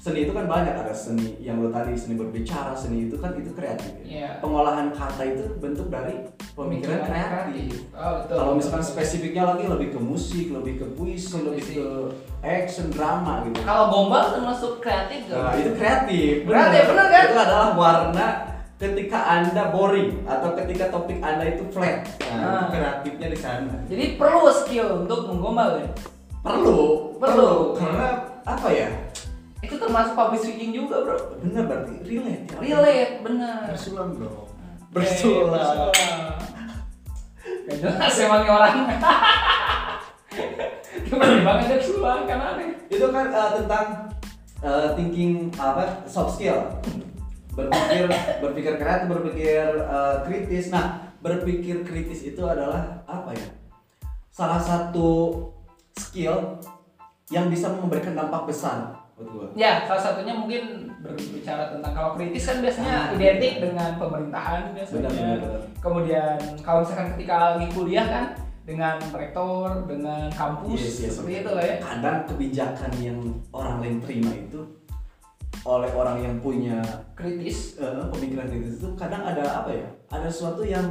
Seni 0.08 0.24
itu 0.24 0.32
kan 0.32 0.48
banyak 0.48 0.72
ada 0.72 0.88
seni 0.88 1.36
yang 1.36 1.60
lo 1.60 1.68
tadi 1.68 1.92
seni 1.92 2.16
berbicara, 2.16 2.72
seni 2.72 3.12
itu 3.12 3.20
kan 3.20 3.36
itu 3.36 3.52
kreatif. 3.52 3.92
ya. 4.00 4.08
Iya. 4.08 4.28
Pengolahan 4.40 4.88
kata 4.88 5.20
itu 5.22 5.44
bentuk 5.60 5.92
dari 5.92 6.24
pemikiran 6.56 7.04
kreatif. 7.04 7.92
Oh, 7.92 8.10
betul. 8.16 8.36
Kalau 8.40 8.52
misalkan 8.56 8.80
spesifiknya 8.82 9.44
lagi 9.44 9.68
lebih 9.68 9.92
ke 9.92 10.00
musik, 10.00 10.48
lebih 10.48 10.80
ke 10.80 10.86
puisi, 10.96 11.36
lebih 11.36 11.60
ke 11.60 11.84
action 12.40 12.88
drama 12.88 13.44
gitu. 13.44 13.60
Kalau 13.60 13.92
gombal 13.92 14.32
termasuk 14.32 14.80
kreatif 14.80 15.28
Nah, 15.28 15.52
gak? 15.52 15.60
itu 15.60 15.70
kreatif. 15.76 16.32
Kreatif, 16.42 16.82
bener 16.88 17.06
kan? 17.06 17.22
Itu 17.22 17.36
adalah 17.36 17.68
warna 17.76 18.26
ketika 18.78 19.18
Anda 19.28 19.64
boring 19.68 20.24
atau 20.24 20.56
ketika 20.56 20.88
topik 20.88 21.20
Anda 21.20 21.52
itu 21.52 21.68
flat. 21.68 22.08
Nah, 22.24 22.32
itu 22.32 22.48
Ah. 22.48 22.64
kreatifnya 22.72 23.28
di 23.28 23.38
sana. 23.38 23.76
Jadi 23.84 24.16
perlu 24.16 24.48
skill 24.48 25.04
untuk 25.04 25.28
menggombal 25.28 25.84
ya? 25.84 25.88
Perlu, 26.38 27.12
Perlu. 27.18 27.47
Termasuk 29.98 30.14
public 30.14 30.40
speaking 30.46 30.70
juga 30.70 31.02
bro. 31.02 31.18
Bener 31.42 31.66
berarti 31.66 31.94
relate. 32.06 32.46
ya? 32.46 32.58
Relate, 32.62 33.14
benar. 33.18 33.66
Bersulam, 33.66 34.14
Bro. 34.14 34.46
Bersulam. 34.94 35.90
Gak 37.66 37.76
jelas 37.82 38.14
emang 38.22 38.40
nih 38.46 38.52
orang. 38.54 38.76
Gimana 41.02 41.34
banget 41.42 41.66
ada 41.66 41.76
bersulam 41.82 42.20
kan 42.30 42.38
aneh. 42.38 42.78
Itu 42.86 43.10
kan 43.10 43.26
uh, 43.34 43.50
tentang 43.58 43.86
uh, 44.62 44.94
thinking 44.94 45.50
apa? 45.58 46.06
soft 46.06 46.38
skill. 46.38 46.62
Berpikir 47.58 48.06
berpikir 48.38 48.72
kreatif, 48.78 49.06
berpikir 49.10 49.82
uh, 49.82 50.22
kritis. 50.22 50.70
Nah, 50.70 51.10
berpikir 51.18 51.82
kritis 51.82 52.22
itu 52.22 52.46
adalah 52.46 53.02
apa 53.02 53.34
ya? 53.34 53.50
Salah 54.30 54.62
satu 54.62 55.42
skill 55.98 56.62
yang 57.34 57.50
bisa 57.50 57.74
memberikan 57.74 58.14
dampak 58.14 58.46
besar 58.46 58.97
gua. 59.24 59.46
Ya, 59.54 59.82
salah 59.82 60.02
satunya 60.02 60.34
mungkin 60.34 60.62
berbicara 60.98 61.70
tentang 61.70 61.92
kalau 61.94 62.10
kritis 62.14 62.44
kan 62.44 62.58
biasanya 62.58 62.94
Ah. 63.08 63.14
identik 63.14 63.54
dengan 63.58 63.90
pemerintahan 63.96 64.62
biasanya. 64.74 65.08
benar, 65.08 65.36
benar. 65.38 65.60
Kemudian 65.78 66.36
kalau 66.60 66.78
misalkan 66.82 67.08
ketika 67.14 67.34
lagi 67.54 67.66
kuliah 67.70 68.06
kan 68.06 68.24
dengan 68.62 68.96
rektor, 69.10 69.68
dengan 69.88 70.28
kampus 70.28 70.76
Yes, 70.76 70.96
yes, 71.00 71.10
seperti 71.16 71.32
yes. 71.32 71.40
itu 71.40 71.50
lah 71.50 71.64
ya. 71.64 71.76
Kadang 71.80 72.18
kebijakan 72.26 72.90
yang 73.00 73.18
orang 73.48 73.76
lain 73.80 73.96
terima 74.04 74.32
itu 74.34 74.60
oleh 75.64 75.90
orang 75.90 76.18
yang 76.20 76.34
punya 76.38 76.78
Kritis. 77.14 77.80
eh, 77.80 78.04
pemikiran 78.12 78.46
kritis 78.46 78.78
itu 78.78 78.88
kadang 78.94 79.24
ada 79.24 79.64
apa 79.64 79.70
ya? 79.72 79.88
Ada 80.08 80.28
sesuatu 80.28 80.62
yang 80.62 80.86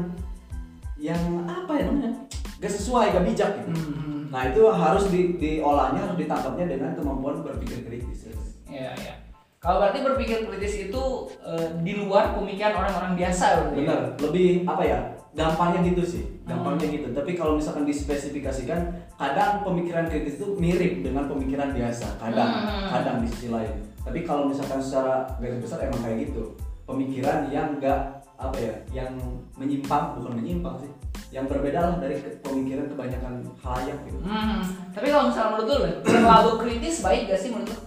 yang 0.97 1.21
apa 1.45 1.71
ya 1.77 1.83
namanya? 1.87 2.11
Gak 2.57 2.73
sesuai, 2.73 3.13
gak 3.13 3.25
bijak 3.25 3.51
gitu. 3.61 3.69
Hmm. 3.69 4.16
Nah 4.27 4.41
itu 4.51 4.61
harus 4.67 5.07
di, 5.09 5.39
diolahnya, 5.39 6.03
harus 6.03 6.17
ditangkapnya 6.19 6.65
dengan 6.67 6.91
kemampuan 6.95 7.41
berpikir 7.43 7.83
kritis. 7.87 8.27
Ya, 8.67 8.91
ya. 8.95 9.15
Kalau 9.57 9.81
berarti 9.81 10.05
berpikir 10.05 10.45
kritis 10.45 10.91
itu 10.91 11.03
eh, 11.41 11.67
di 11.81 11.97
luar 11.97 12.37
pemikiran 12.37 12.77
orang-orang 12.77 13.17
biasa 13.17 13.43
ya? 13.47 13.61
Benar, 13.73 13.99
lebih 14.21 14.63
apa 14.69 14.83
ya? 14.85 14.99
Gampangnya 15.37 15.85
gitu 15.93 16.01
sih, 16.05 16.23
Hmm. 16.23 16.49
gampangnya 16.49 16.87
gitu. 16.89 17.07
Tapi 17.13 17.37
kalau 17.37 17.61
misalkan 17.61 17.85
dispesifikasikan, 17.85 18.79
kadang 19.17 19.61
pemikiran 19.61 20.09
kritis 20.09 20.41
itu 20.41 20.57
mirip 20.57 21.05
dengan 21.05 21.29
pemikiran 21.29 21.73
biasa, 21.77 22.17
kadang, 22.17 22.49
Hmm. 22.65 22.89
kadang 22.89 23.17
di 23.21 23.27
sisi 23.29 23.53
lain. 23.53 23.85
Tapi 24.01 24.25
kalau 24.25 24.49
misalkan 24.49 24.81
secara 24.81 25.29
garis 25.37 25.61
besar 25.61 25.83
emang 25.85 26.01
kayak 26.01 26.31
gitu, 26.31 26.57
pemikiran 26.89 27.51
yang 27.53 27.77
enggak 27.77 28.16
apa 28.37 28.57
ya, 28.57 28.75
yang 28.93 29.13
menyimpang 29.57 30.13
bukan 30.15 30.37
menyimpang 30.37 30.77
sih, 30.77 30.91
yang 31.29 31.49
berbeda 31.49 31.79
lah 31.81 31.95
dari 31.97 32.21
ke- 32.21 32.37
pemikiran 32.39 32.85
kebanyakan 32.87 33.33
halayak 33.59 33.97
gitu. 34.05 34.17
Hmm. 34.21 34.61
Tapi 34.93 35.09
kalau 35.09 35.25
misalnya 35.27 35.49
menurut 35.51 35.67
lu 35.67 35.77
terlalu 36.05 36.51
kritis 36.61 37.01
baik 37.01 37.27
gak 37.27 37.41
sih 37.41 37.49
menurut 37.49 37.73
lu? 37.73 37.81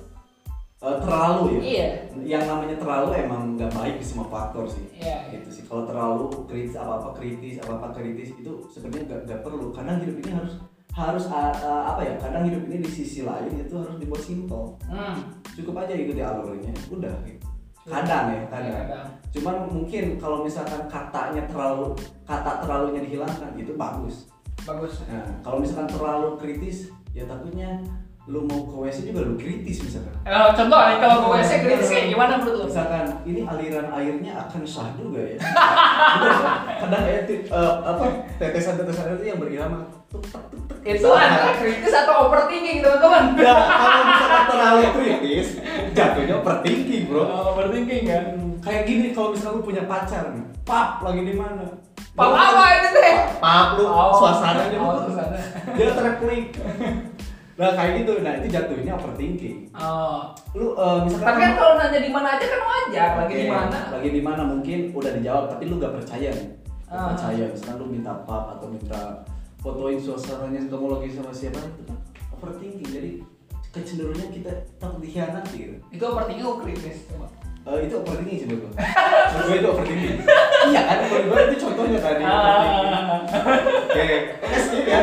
Eh, 0.80 0.96
terlalu 0.96 1.42
ya. 1.44 1.60
Iya. 1.60 1.88
Yang 2.24 2.44
namanya 2.48 2.76
terlalu 2.80 3.08
emang 3.14 3.52
nggak 3.52 3.68
baik 3.70 3.94
di 4.00 4.06
semua 4.06 4.26
faktor 4.26 4.64
sih. 4.64 4.80
Iya. 4.96 5.28
gitu 5.30 5.48
sih 5.52 5.62
kalau 5.68 5.84
terlalu 5.84 6.24
kritis 6.48 6.74
apa 6.74 6.98
apa 6.98 7.08
kritis 7.12 7.60
apa 7.60 7.72
apa 7.76 7.88
kritis 7.92 8.32
itu 8.32 8.52
sebenarnya 8.66 9.04
nggak 9.06 9.20
nggak 9.28 9.40
perlu 9.44 9.70
kadang 9.70 10.00
hidup 10.00 10.16
ini 10.18 10.32
harus 10.32 10.52
harus 10.90 11.24
uh, 11.28 11.52
uh, 11.54 11.82
apa 11.86 12.00
ya 12.02 12.14
kadang 12.18 12.42
hidup 12.42 12.64
ini 12.66 12.82
di 12.82 12.90
sisi 12.90 13.22
lain 13.22 13.52
itu 13.54 13.76
harus 13.76 13.94
dibuat 13.96 14.18
simpel 14.20 14.74
Hmm. 14.84 15.36
cukup 15.54 15.84
aja 15.84 15.94
ikuti 15.94 16.18
alurnya 16.18 16.72
udah 16.88 17.14
gitu 17.22 17.39
kadang 17.90 18.24
ya 18.30 18.42
kadang 18.46 18.74
Kadang. 18.86 19.06
cuman 19.30 19.54
mungkin 19.68 20.04
kalau 20.16 20.38
misalkan 20.40 20.86
katanya 20.86 21.42
terlalu 21.44 21.92
kata 22.22 22.62
terlalunya 22.62 23.02
dihilangkan 23.02 23.50
itu 23.54 23.74
bagus 23.74 24.30
Bagus. 24.62 25.02
nah 25.08 25.24
kalau 25.40 25.58
misalkan 25.58 25.88
terlalu 25.88 26.36
kritis 26.36 26.88
ya 27.10 27.26
takutnya 27.26 27.82
lu 28.28 28.46
mau 28.46 28.62
ke 28.62 28.76
WC 28.78 29.10
juga 29.10 29.26
lu 29.26 29.34
kritis 29.34 29.82
misalkan 29.82 30.14
Eh, 30.22 30.48
contoh 30.54 30.78
nih 30.78 30.98
kalau 31.00 31.16
ke 31.18 31.28
WC 31.34 31.50
kritis 31.64 31.88
kayak 31.88 32.06
gimana 32.08 32.32
menurut 32.38 32.58
lu? 32.62 32.64
misalkan 32.70 33.04
ini 33.24 33.40
aliran 33.42 33.86
airnya 33.90 34.32
akan 34.38 34.62
sah 34.62 34.86
juga 34.94 35.18
ya 35.18 35.38
kadang 36.84 37.02
ya 37.08 37.20
eh, 37.26 37.74
apa 37.82 38.04
tetesan-tetesan 38.38 39.18
itu 39.18 39.24
yang 39.26 39.38
berirama 39.40 39.82
tuk, 40.06 40.22
tuk, 40.22 40.42
tuk, 40.46 40.62
tuk. 40.68 40.78
Itu 40.80 41.08
adalah 41.12 41.56
kritis 41.56 41.92
atau 41.92 42.28
overthinking 42.28 42.80
teman-teman? 42.80 43.36
ya 43.36 43.52
kalau 43.56 44.00
misalkan 44.06 44.44
terlalu 44.48 44.82
kritis 44.94 45.48
jatuhnya 46.02 46.34
overthinking 46.36 47.02
bro 47.06 47.22
Oh, 47.22 47.42
overthinking 47.52 48.02
kan? 48.04 48.24
kayak 48.60 48.82
gini 48.84 49.06
kalau 49.10 49.28
misalkan 49.30 49.56
lu 49.56 49.64
punya 49.64 49.82
pacar 49.84 50.24
nih 50.30 50.44
pap 50.62 51.00
lagi 51.00 51.22
di 51.22 51.34
mana 51.34 51.64
Pap 52.10 52.32
apa 52.32 52.64
ini 52.74 52.88
teh? 52.90 53.16
pap 53.38 53.68
lu 53.74 53.84
Oh, 53.84 54.12
suasananya 54.14 54.76
oh, 54.76 54.92
tuh. 54.98 55.02
suasana. 55.08 55.38
dia 55.76 55.88
terklik 55.90 56.44
nah 57.54 57.70
kayak 57.70 57.92
gitu 57.98 58.12
nah 58.18 58.32
itu 58.34 58.46
jatuhnya 58.48 58.92
overthinking 58.94 59.68
Oh. 59.72 60.32
lu 60.52 60.72
eh, 60.72 60.98
misalkan 61.04 61.26
Tapi 61.26 61.38
kan 61.38 61.52
kalau 61.54 61.72
nanya 61.76 62.00
di 62.00 62.10
mana 62.10 62.28
aja 62.32 62.44
kan 62.46 62.60
wajar, 62.62 63.10
lagi 63.16 63.34
di 63.34 63.44
Oke, 63.44 63.52
mana? 63.52 63.78
Lagi 63.90 64.08
di 64.10 64.20
mana 64.20 64.42
mungkin 64.42 64.78
udah 64.90 65.12
dijawab 65.14 65.44
tapi 65.46 65.62
lu 65.64 65.76
gak 65.76 65.94
percaya 65.94 66.28
nih. 66.30 66.48
Gak 66.82 66.90
Ah. 66.90 67.06
percaya. 67.12 67.44
Misalkan 67.46 67.76
lu 67.76 67.86
minta 67.88 68.12
pap 68.20 68.44
atau 68.50 68.66
minta 68.66 69.00
fotoin 69.58 69.94
suasananya 69.96 70.66
kamu 70.66 70.86
lagi 70.90 71.08
sama 71.12 71.30
siapa 71.30 71.60
itu 71.60 71.82
kan 71.84 71.98
overthinking. 72.32 72.88
Jadi 72.90 73.10
kecenderungannya 73.70 74.28
kita 74.30 74.52
takut 74.76 74.98
dikhianati 74.98 75.54
gitu. 75.56 75.74
Itu 75.90 76.02
overthinking 76.06 76.42
atau 76.42 76.58
kritis? 76.58 76.98
Coba. 77.06 77.26
Eh, 77.60 77.86
itu 77.86 77.94
overthinking 77.96 78.36
sih 78.36 78.46
menurut 78.48 78.72
gua 78.72 79.54
itu 79.60 79.68
overthinking. 79.68 80.16
iya 80.68 80.80
kan 80.84 80.96
menurut 81.04 81.24
gua 81.26 81.38
itu 81.46 81.56
contohnya 81.60 81.98
tadi. 81.98 82.22
Ah. 82.22 83.20
Oke, 83.86 84.06
oke 84.42 84.56
skip 84.58 84.86
ya. 84.86 85.00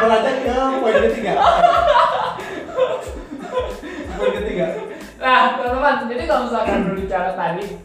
Berlanjut 0.00 0.36
ke 0.40 0.52
poin 0.80 0.94
ketiga. 1.04 1.32
poin 4.16 4.32
ketiga. 4.40 4.66
nah 5.20 5.52
teman-teman 5.52 6.08
jadi 6.08 6.22
kalau 6.24 6.48
misalkan 6.48 6.78
berbicara 6.88 7.30
tadi 7.36 7.76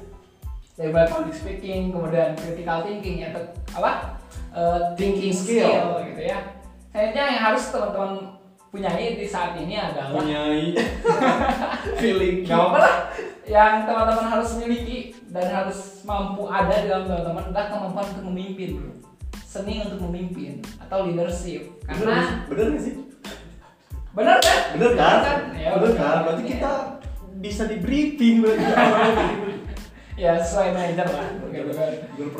dari 0.75 0.87
mulai 0.87 1.07
public 1.07 1.35
speaking 1.35 1.91
kemudian 1.91 2.31
critical 2.35 2.79
thinking 2.83 3.23
ya 3.23 3.29
apa 3.75 4.15
Eh, 4.55 4.79
thinking 4.95 5.35
skill. 5.35 5.67
skill. 5.67 5.87
gitu 6.07 6.31
ya 6.31 6.39
Kayaknya 6.95 7.23
yang 7.27 7.41
harus 7.43 7.75
teman-teman 7.75 8.34
punyai 8.75 9.15
di 9.15 9.23
saat 9.23 9.55
ini 9.55 9.79
adalah 9.79 10.11
Punyai 10.11 10.75
feeling. 12.01 12.43
Gak 12.43 12.59
apa 12.61 12.77
lah 12.77 12.95
Yang 13.45 13.73
teman-teman 13.87 14.25
harus 14.27 14.49
miliki 14.57 14.97
dan 15.31 15.47
harus 15.47 15.79
mampu 16.03 16.43
ada 16.45 16.75
di 16.75 16.87
dalam 16.87 17.07
teman-teman 17.07 17.43
adalah 17.49 17.67
kemampuan 17.69 18.05
untuk 18.11 18.25
memimpin 18.27 18.69
bro 18.75 18.93
Seni 19.39 19.79
untuk 19.79 20.03
memimpin 20.03 20.59
atau 20.77 21.07
leadership 21.07 21.71
Karena 21.81 22.43
bener 22.45 22.75
nggak 22.75 22.83
sih? 22.83 22.95
benar 24.11 24.39
kan? 24.39 24.59
Bener 24.75 24.91
kan? 24.93 25.15
Ya, 25.55 25.69
bener 25.75 25.91
bener. 25.91 25.95
kan? 25.95 26.17
Berarti 26.21 26.41
Ya. 26.41 26.49
kita 26.49 26.73
bisa 27.37 27.63
di 27.65 27.77
briefing 27.77 28.35
berarti. 28.39 28.63
Ya 30.15 30.39
sesuai 30.39 30.71
manajer 30.71 31.03
lah 31.03 31.27
kan. 31.27 31.33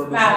Nah, 0.08 0.34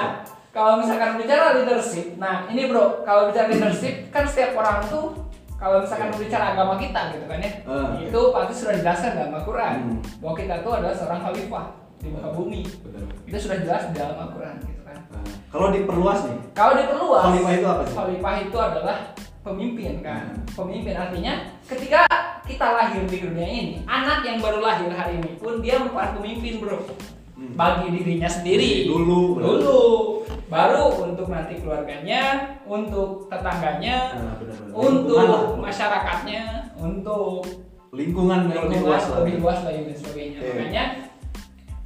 kalau 0.51 0.83
misalkan 0.83 1.23
bicara 1.23 1.55
leadership, 1.55 2.19
nah 2.19 2.51
ini 2.51 2.67
bro, 2.67 3.07
kalau 3.07 3.31
bicara 3.31 3.47
leadership 3.47 4.11
kan 4.11 4.27
setiap 4.27 4.59
orang 4.59 4.83
tuh 4.85 5.28
kalau 5.59 5.83
misalkan 5.83 6.09
berbicara 6.09 6.55
agama 6.55 6.75
kita 6.75 7.01
gitu 7.13 7.27
kan 7.27 7.39
ya, 7.39 7.51
Ah, 7.67 7.91
oke. 7.91 8.07
itu 8.07 8.21
pasti 8.31 8.55
sudah 8.55 8.75
dijelaskan 8.75 9.11
dalam 9.13 9.33
Al-Quran 9.35 9.75
Hmm. 9.75 9.99
bahwa 10.19 10.35
kita 10.35 10.55
tuh 10.63 10.73
adalah 10.73 10.95
seorang 10.95 11.21
khalifah 11.21 11.65
di 11.99 12.09
muka 12.09 12.31
bumi. 12.31 12.61
Bener. 12.81 13.03
Itu 13.27 13.37
sudah 13.37 13.59
jelas 13.59 13.83
di 13.91 13.95
dalam 13.95 14.17
Al-Quran 14.17 14.55
gitu 14.63 14.83
kan. 14.83 14.97
Nah, 15.11 15.23
kalau 15.51 15.69
diperluas 15.69 16.21
nih, 16.25 16.39
Kalau 16.55 16.73
diperluas, 16.75 17.23
Khalifah 17.25 17.53
itu 17.53 17.67
apa 17.67 17.83
sih? 17.83 17.95
Khalifah 17.95 18.35
itu 18.41 18.57
adalah 18.57 18.97
pemimpin 19.41 19.93
kan. 19.99 20.23
Hmm. 20.31 20.47
Pemimpin 20.55 20.95
artinya 20.95 21.33
ketika 21.65 22.01
kita 22.43 22.67
lahir 22.71 23.03
di 23.05 23.19
dunia 23.19 23.45
ini, 23.45 23.75
anak 23.85 24.23
yang 24.23 24.39
baru 24.39 24.59
lahir 24.59 24.89
hari 24.89 25.19
ini 25.19 25.37
pun 25.37 25.59
dia 25.59 25.77
merupakan 25.77 26.17
pemimpin 26.17 26.63
bro. 26.63 26.79
Hmm. 27.35 27.55
Bagi 27.55 27.91
dirinya 27.93 28.27
sendiri. 28.27 28.87
Dulu. 28.87 29.39
Dulu. 29.39 29.79
Baru 30.49 30.85
untuk 31.05 31.29
nanti 31.29 31.61
keluarganya, 31.61 32.57
untuk 32.65 33.29
tetangganya, 33.29 34.17
Nah, 34.17 34.35
benar-benar. 34.41 34.73
Lingkungan 34.73 35.27
lah. 35.29 35.41
untuk 35.45 35.59
masyarakatnya, 35.61 36.43
untuk 36.81 37.45
lingkungan 37.93 38.41
yang 38.49 38.69
lebih 38.69 38.81
lingkungan 38.81 38.97
luas 38.97 39.05
lebih 39.17 39.35
luas 39.41 39.59
lagi 39.65 39.81
dan 39.85 39.97
sebagainya. 39.97 40.39
Makanya 40.41 40.85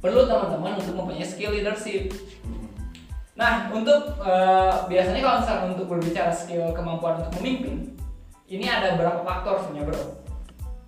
perlu 0.03 0.21
teman-teman 0.27 0.73
untuk 0.79 0.95
mempunyai 0.99 1.27
skill 1.27 1.51
leadership. 1.55 2.11
Hmm. 2.43 2.67
Nah, 3.35 3.71
untuk 3.71 4.19
eh, 4.23 4.73
biasanya 4.87 5.21
kalau 5.23 5.37
misalnya 5.43 5.65
untuk 5.75 5.87
berbicara 5.91 6.31
skill 6.31 6.71
kemampuan 6.75 7.19
untuk 7.23 7.39
memimpin, 7.39 7.95
ini 8.47 8.65
ada 8.67 8.95
beberapa 8.95 9.23
faktor 9.23 9.59
sebenarnya, 9.63 9.91
Bro. 9.91 10.22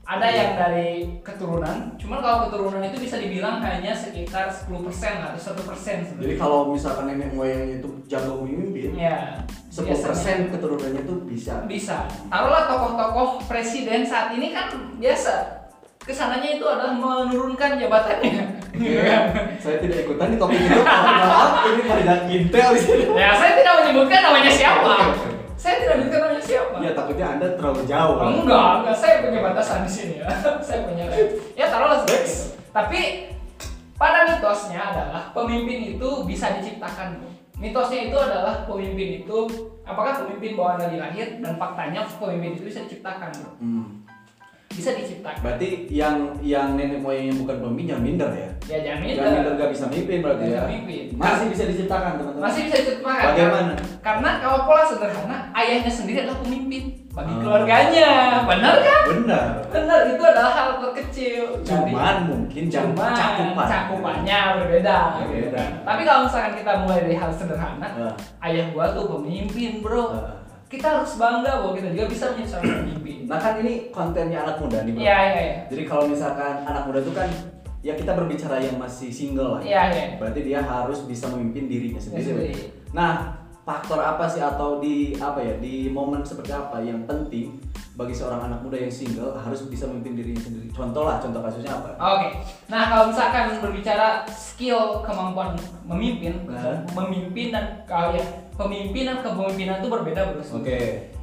Ada 0.05 0.27
yang 0.29 0.51
dari 0.53 0.89
keturunan, 1.25 1.97
cuman 1.97 2.19
kalau 2.21 2.37
keturunan 2.45 2.77
itu 2.79 2.97
bisa 3.01 3.17
dibilang 3.17 3.57
hanya 3.57 3.89
sekitar 3.89 4.53
10% 4.53 4.69
atau 4.69 5.33
1% 5.33 5.57
Jadi 5.57 6.05
sebenarnya. 6.05 6.37
kalau 6.37 6.69
misalkan 6.69 7.09
nenek 7.09 7.33
moyangnya 7.33 7.81
itu 7.81 7.89
jago 8.05 8.45
memimpin, 8.45 8.93
Ya, 8.93 9.41
10% 9.73 10.53
keturunannya 10.53 11.01
itu 11.01 11.15
bisa. 11.25 11.65
bisa. 11.65 12.05
Taruhlah 12.29 12.69
tokoh-tokoh 12.69 13.49
presiden 13.49 14.05
saat 14.05 14.29
ini 14.31 14.53
kan 14.53 14.69
biasa 15.01 15.65
ke 15.97 16.13
sananya 16.13 16.53
itu 16.53 16.65
adalah 16.69 16.93
menurunkan 16.93 17.81
jabatannya. 17.81 18.61
Saya 19.57 19.77
tidak 19.81 20.05
ikutan 20.05 20.27
di 20.29 20.37
topik 20.37 20.61
itu. 20.61 20.79
Maaf, 20.85 21.65
ini 21.65 21.81
tidak 21.81 22.19
intel 22.29 22.69
di 22.77 22.81
sini. 22.83 23.03
ya, 23.09 23.33
saya 23.33 23.57
tidak 23.57 23.73
menyebutkan 23.81 24.21
namanya 24.21 24.51
siapa. 24.53 24.93
Takutnya 27.15 27.27
anda 27.39 27.47
terlalu 27.55 27.81
jauh. 27.87 28.15
Enggak, 28.19 28.71
enggak. 28.83 28.95
Saya 28.99 29.15
punya 29.23 29.39
batasan 29.39 29.79
di 29.87 29.91
sini 29.91 30.13
ya. 30.19 30.27
saya 30.67 30.79
punya 30.83 31.05
Ya 31.55 31.65
taruhlah 31.71 32.03
seperti 32.03 32.27
itu. 32.27 32.43
Tapi 32.75 32.99
pada 33.95 34.19
mitosnya 34.27 34.81
adalah 34.91 35.23
pemimpin 35.31 35.95
itu 35.95 36.09
bisa 36.27 36.59
diciptakan. 36.59 37.23
Mitosnya 37.55 38.11
itu 38.11 38.17
adalah 38.19 38.67
pemimpin 38.67 39.23
itu 39.23 39.37
apakah 39.87 40.27
pemimpin 40.27 40.59
bawaan 40.59 40.83
dari 40.83 40.99
lahir 40.99 41.39
dan 41.39 41.55
faktanya 41.55 42.03
pemimpin 42.19 42.59
itu 42.59 42.67
bisa 42.67 42.83
diciptakan. 42.83 43.31
Hmm. 43.63 44.03
Bisa 44.75 44.91
diciptakan. 44.91 45.39
Berarti 45.39 45.87
yang 45.87 46.35
yang 46.43 46.75
nenek 46.75 46.99
moyangnya 46.99 47.39
bukan 47.39 47.63
pemimpin 47.63 47.95
jangan 47.95 48.03
minder 48.03 48.29
ya. 48.35 48.49
Ya 48.67 48.77
jangan 48.83 49.07
Jangan 49.07 49.07
minder 49.07 49.23
minder. 49.31 49.53
gak 49.55 49.71
bisa 49.71 49.85
mimpin 49.87 50.17
berarti 50.19 50.43
ya. 50.43 50.51
bisa 50.51 50.67
mimpin. 50.67 51.03
Masih 51.15 51.45
bisa 51.47 51.63
diciptakan 51.71 52.11
teman-teman. 52.19 52.43
Masih 52.43 52.61
bisa 52.67 52.77
diciptakan. 52.83 53.23
Bagaimana? 53.31 53.73
Karena 54.03 54.29
kalau 54.43 54.59
pola 54.67 54.83
sederhana, 54.83 55.37
ayahnya 55.55 55.87
sendiri 55.87 56.27
adalah 56.27 56.43
pemimpin 56.43 56.94
bagi 57.15 57.31
Ah. 57.31 57.39
keluarganya. 57.39 58.09
Benar 58.43 58.75
kan? 58.77 59.01
Benar. 59.07 59.47
Benar, 59.65 59.99
itu 60.05 60.19
adalah 60.21 60.51
hal 60.51 60.69
terkecil. 60.77 61.43
Cuman 61.63 62.15
mungkin 62.27 62.63
jam 62.67 62.91
Cuman 62.91 63.11
cakupan. 63.11 63.65
cakupannya 63.65 64.39
berbeda 64.59 64.97
gitu 65.15 65.31
Berbeda. 65.31 65.55
kan. 65.55 65.69
Tapi 65.81 66.01
kalau 66.03 66.21
misalkan 66.23 66.53
kita 66.53 66.71
mulai 66.77 66.99
dari 67.01 67.15
hal 67.15 67.31
sederhana, 67.31 67.87
Nah, 67.87 68.13
ayah 68.43 68.67
gua 68.69 68.91
tuh 68.91 69.07
pemimpin, 69.09 69.79
Bro. 69.79 70.03
nah. 70.11 70.35
Kita 70.65 70.87
harus 70.91 71.15
bangga 71.15 71.61
bahwa 71.61 71.71
kita 71.71 71.87
juga 71.89 72.05
bisa 72.09 72.25
menjadi 72.29 72.49
seorang 72.51 72.73
pemimpin. 72.83 73.17
Nah 73.25 73.37
kan 73.37 73.53
ini 73.57 73.73
kontennya 73.89 74.43
anak 74.43 74.57
muda 74.59 74.81
nih 74.81 74.91
bro. 74.91 75.01
Iya, 75.01 75.17
iya, 75.23 75.39
iya. 75.39 75.57
Jadi 75.65 75.83
kalau 75.85 76.03
misalkan 76.05 76.55
anak 76.63 76.83
muda 76.83 76.99
itu 76.99 77.13
kan 77.13 77.29
ya 77.79 77.93
kita 77.93 78.11
berbicara 78.11 78.57
yang 78.57 78.75
masih 78.75 79.07
single 79.07 79.55
lah. 79.55 79.61
Iya, 79.61 79.81
iya. 79.87 80.05
Berarti 80.17 80.41
dia 80.41 80.59
harus 80.59 81.05
bisa 81.05 81.29
memimpin 81.29 81.69
dirinya 81.69 82.01
sendiri. 82.01 82.25
sendiri. 82.25 82.53
Nah 82.91 83.44
faktor 83.65 83.97
apa 83.97 84.29
sih 84.29 84.39
atau 84.39 84.77
di 84.77 85.17
apa 85.17 85.41
ya 85.41 85.57
di 85.57 85.89
momen 85.89 86.21
seperti 86.21 86.53
apa 86.53 86.77
yang 86.79 87.01
penting 87.03 87.57
bagi 87.95 88.11
seorang 88.11 88.45
anak 88.45 88.59
muda 88.61 88.77
yang 88.77 88.91
single 88.91 89.33
harus 89.33 89.65
bisa 89.65 89.87
memimpin 89.87 90.19
dirinya 90.19 90.37
sendiri. 90.37 90.67
Contoh 90.69 91.07
lah, 91.07 91.17
contoh 91.17 91.39
kasusnya 91.39 91.73
apa? 91.73 91.95
Oke. 91.95 92.27
Nah, 92.67 92.91
kalau 92.91 93.07
misalkan 93.07 93.55
berbicara 93.57 94.27
skill 94.27 94.99
kemampuan 95.01 95.55
memimpin, 95.87 96.43
Nah. 96.45 96.83
memimpin 96.91 97.55
dan 97.55 97.81
kalau 97.87 98.11
ya 98.11 98.21
pemimpin 98.53 99.07
dan 99.07 99.23
kepemimpinan 99.23 99.79
itu 99.79 99.87
berbeda, 99.87 100.21
Bro. 100.35 100.43
Oke. 100.59 100.79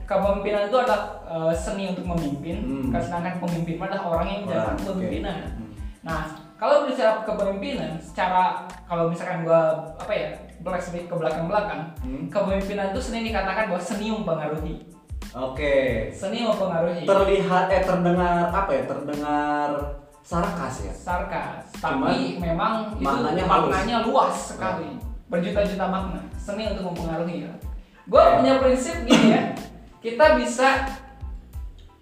Kepemimpinan 0.09 0.73
itu 0.73 0.77
adalah 0.81 1.03
eh, 1.29 1.53
seni 1.55 1.93
untuk 1.93 2.09
memimpin, 2.09 2.57
Hmm. 2.65 2.89
sedangkan 2.97 3.37
pemimpin 3.39 3.77
adalah 3.77 4.05
orang 4.09 4.27
yang 4.29 4.41
menjalankan 4.43 4.75
oke. 4.75 4.85
kepemimpinan. 4.89 5.37
Hmm. 5.53 5.71
Nah, 6.03 6.21
kalau 6.57 6.75
berbicara 6.83 7.21
kepemimpinan, 7.23 8.01
secara 8.01 8.65
kalau 8.89 9.13
misalkan 9.13 9.45
gua 9.45 9.77
apa 9.95 10.13
ya, 10.13 10.29
flashback 10.63 11.07
ke 11.07 11.15
belakang-belakang, 11.15 11.83
Hmm. 12.01 12.27
kepemimpinan 12.27 12.91
itu 12.91 13.01
seni 13.03 13.29
dikatakan 13.29 13.69
bahwa 13.69 13.83
seni 13.83 14.07
mempengaruhi. 14.09 14.75
Oke. 15.33 15.75
Seni 16.09 16.43
mempengaruhi. 16.43 17.03
Terlihat 17.03 17.65
eh 17.69 17.83
terdengar 17.83 18.49
apa 18.49 18.71
ya? 18.71 18.83
Terdengar 18.85 19.69
sarkas 20.23 20.87
ya. 20.87 20.95
sarkas, 20.95 21.67
Cuman 21.77 22.15
tapi 22.15 22.39
memang 22.39 22.95
itu 22.95 23.03
maknanya 23.03 23.43
maknanya, 23.43 23.97
halus. 24.01 24.07
luas 24.07 24.37
sekali, 24.55 24.91
berjuta-juta 25.27 25.87
makna. 25.87 26.23
Seni 26.39 26.71
untuk 26.71 26.95
mempengaruhi 26.95 27.43
ya. 27.43 27.53
Gue 28.07 28.19
Oke. 28.19 28.35
punya 28.39 28.55
prinsip 28.59 29.03
gini 29.03 29.35
ya, 29.35 29.43
kita 29.99 30.39
bisa 30.39 30.87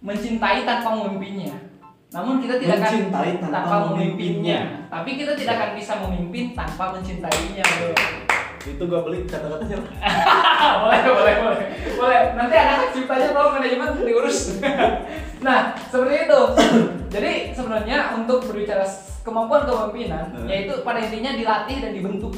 mencintai 0.01 0.65
tanpa 0.65 0.97
memimpinya. 0.97 1.53
Namun 2.11 2.43
kita 2.43 2.59
tidak 2.59 2.83
akan 2.83 2.91
Mencintai 2.91 3.33
tanpa 3.39 3.77
memimpinya. 3.89 4.59
Tapi 4.91 5.11
kita 5.15 5.33
tidak 5.33 5.55
akan 5.57 5.71
bisa 5.79 5.93
memimpin 6.03 6.53
tanpa 6.53 6.91
mencintainya, 6.93 7.63
bro. 7.63 7.95
Itu 8.65 8.83
gua 8.85 9.01
beli 9.05 9.25
kata-katanya. 9.25 9.77
boleh, 10.85 11.01
boleh, 11.07 11.35
boleh, 11.41 11.59
boleh. 11.97 12.21
Nanti 12.37 12.55
ada 12.57 12.93
ciptanya 12.93 13.29
kalau 13.33 13.57
manajemen 13.57 14.05
diurus. 14.05 14.61
nah, 15.47 15.73
seperti 15.89 16.29
itu. 16.29 16.41
Jadi 17.15 17.33
sebenarnya 17.57 18.15
untuk 18.21 18.45
berbicara 18.45 18.85
kemampuan 19.25 19.65
kepemimpinan, 19.65 20.25
Hmm. 20.33 20.49
yaitu 20.49 20.81
pada 20.85 21.01
intinya 21.01 21.33
dilatih 21.37 21.77
dan 21.81 21.93
dibentuk. 21.93 22.33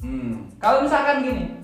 Hmm. 0.00 0.48
Kalau 0.56 0.84
misalkan 0.84 1.24
gini, 1.24 1.60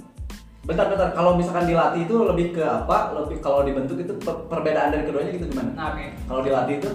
Bentar-bentar, 0.67 1.15
kalau 1.15 1.39
misalkan 1.39 1.71
dilatih 1.71 2.11
itu 2.11 2.15
lebih 2.27 2.59
ke 2.59 2.65
apa? 2.67 3.15
Lebih 3.15 3.39
kalau 3.39 3.63
dibentuk 3.63 4.03
itu 4.03 4.11
per- 4.19 4.51
perbedaan 4.51 4.91
dari 4.91 5.07
keduanya 5.07 5.31
gitu 5.39 5.47
gimana? 5.55 5.71
nah 5.79 5.87
oke. 5.95 6.07
Kalau 6.27 6.43
dilatih 6.43 6.75
itu 6.83 6.91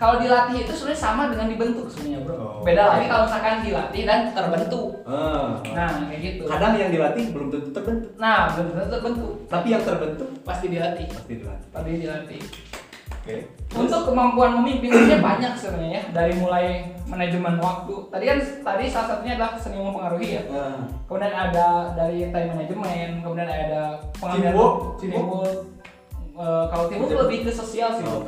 Kalau 0.00 0.16
dilatih 0.16 0.64
itu 0.64 0.72
sebenarnya 0.72 0.96
sama 0.98 1.28
dengan 1.28 1.46
dibentuk 1.46 1.84
sebenarnya 1.86 2.24
bro. 2.24 2.34
Oh. 2.34 2.64
Beda 2.64 2.88
lagi 2.88 3.04
kalau 3.04 3.28
misalkan 3.28 3.60
dilatih 3.60 4.02
dan 4.02 4.20
terbentuk. 4.32 4.86
ah, 5.04 5.60
Nah 5.66 6.08
kayak 6.08 6.20
gitu. 6.24 6.42
kadang 6.48 6.72
yang 6.74 6.88
dilatih 6.88 7.24
belum 7.28 7.48
tentu 7.50 7.68
terbentuk, 7.70 8.10
Nah 8.16 8.48
belum 8.50 8.66
tentu 8.70 8.88
terbentuk. 8.90 9.32
tapi 9.46 9.66
yang 9.68 9.84
terbentuk 9.84 10.28
Pasti 10.40 10.66
dilatih. 10.66 11.04
pasti 11.06 11.32
dilatih. 11.36 11.68
Pasti 11.68 11.90
dilatih. 11.94 12.40
Oke. 13.12 13.36
Untuk 13.70 14.00
kemampuan 14.02 14.56
memimpin 14.56 14.88
sebenarnya 14.88 15.20
banyak 15.28 15.52
sebenarnya 15.54 15.92
ya. 15.92 16.02
dari 16.16 16.32
mulai 16.34 16.66
manajemen 17.04 17.60
waktu. 17.60 17.94
Tadi 18.08 18.24
kan 18.24 18.38
tadi 18.64 18.84
salah 18.88 19.06
satunya 19.06 19.36
adalah 19.36 19.52
seni 19.54 19.76
mempengaruhi 19.76 20.28
ya. 20.32 20.42
Nah, 20.48 20.80
Kemudian 21.04 21.34
ada 21.34 21.68
dari 21.92 22.24
time 22.26 22.48
management, 22.50 23.12
kemudian 23.20 23.44
ada 23.46 23.82
pengambilan 24.16 24.48
Teamwork, 24.48 24.76
teamwork. 24.96 25.56
Eh, 26.32 26.64
kalau 26.66 26.84
teamwork 26.88 27.10
Teamwork. 27.10 27.28
lebih 27.28 27.38
ke 27.44 27.52
sosial 27.52 27.92
sih. 27.92 28.00
Bro. 28.00 28.24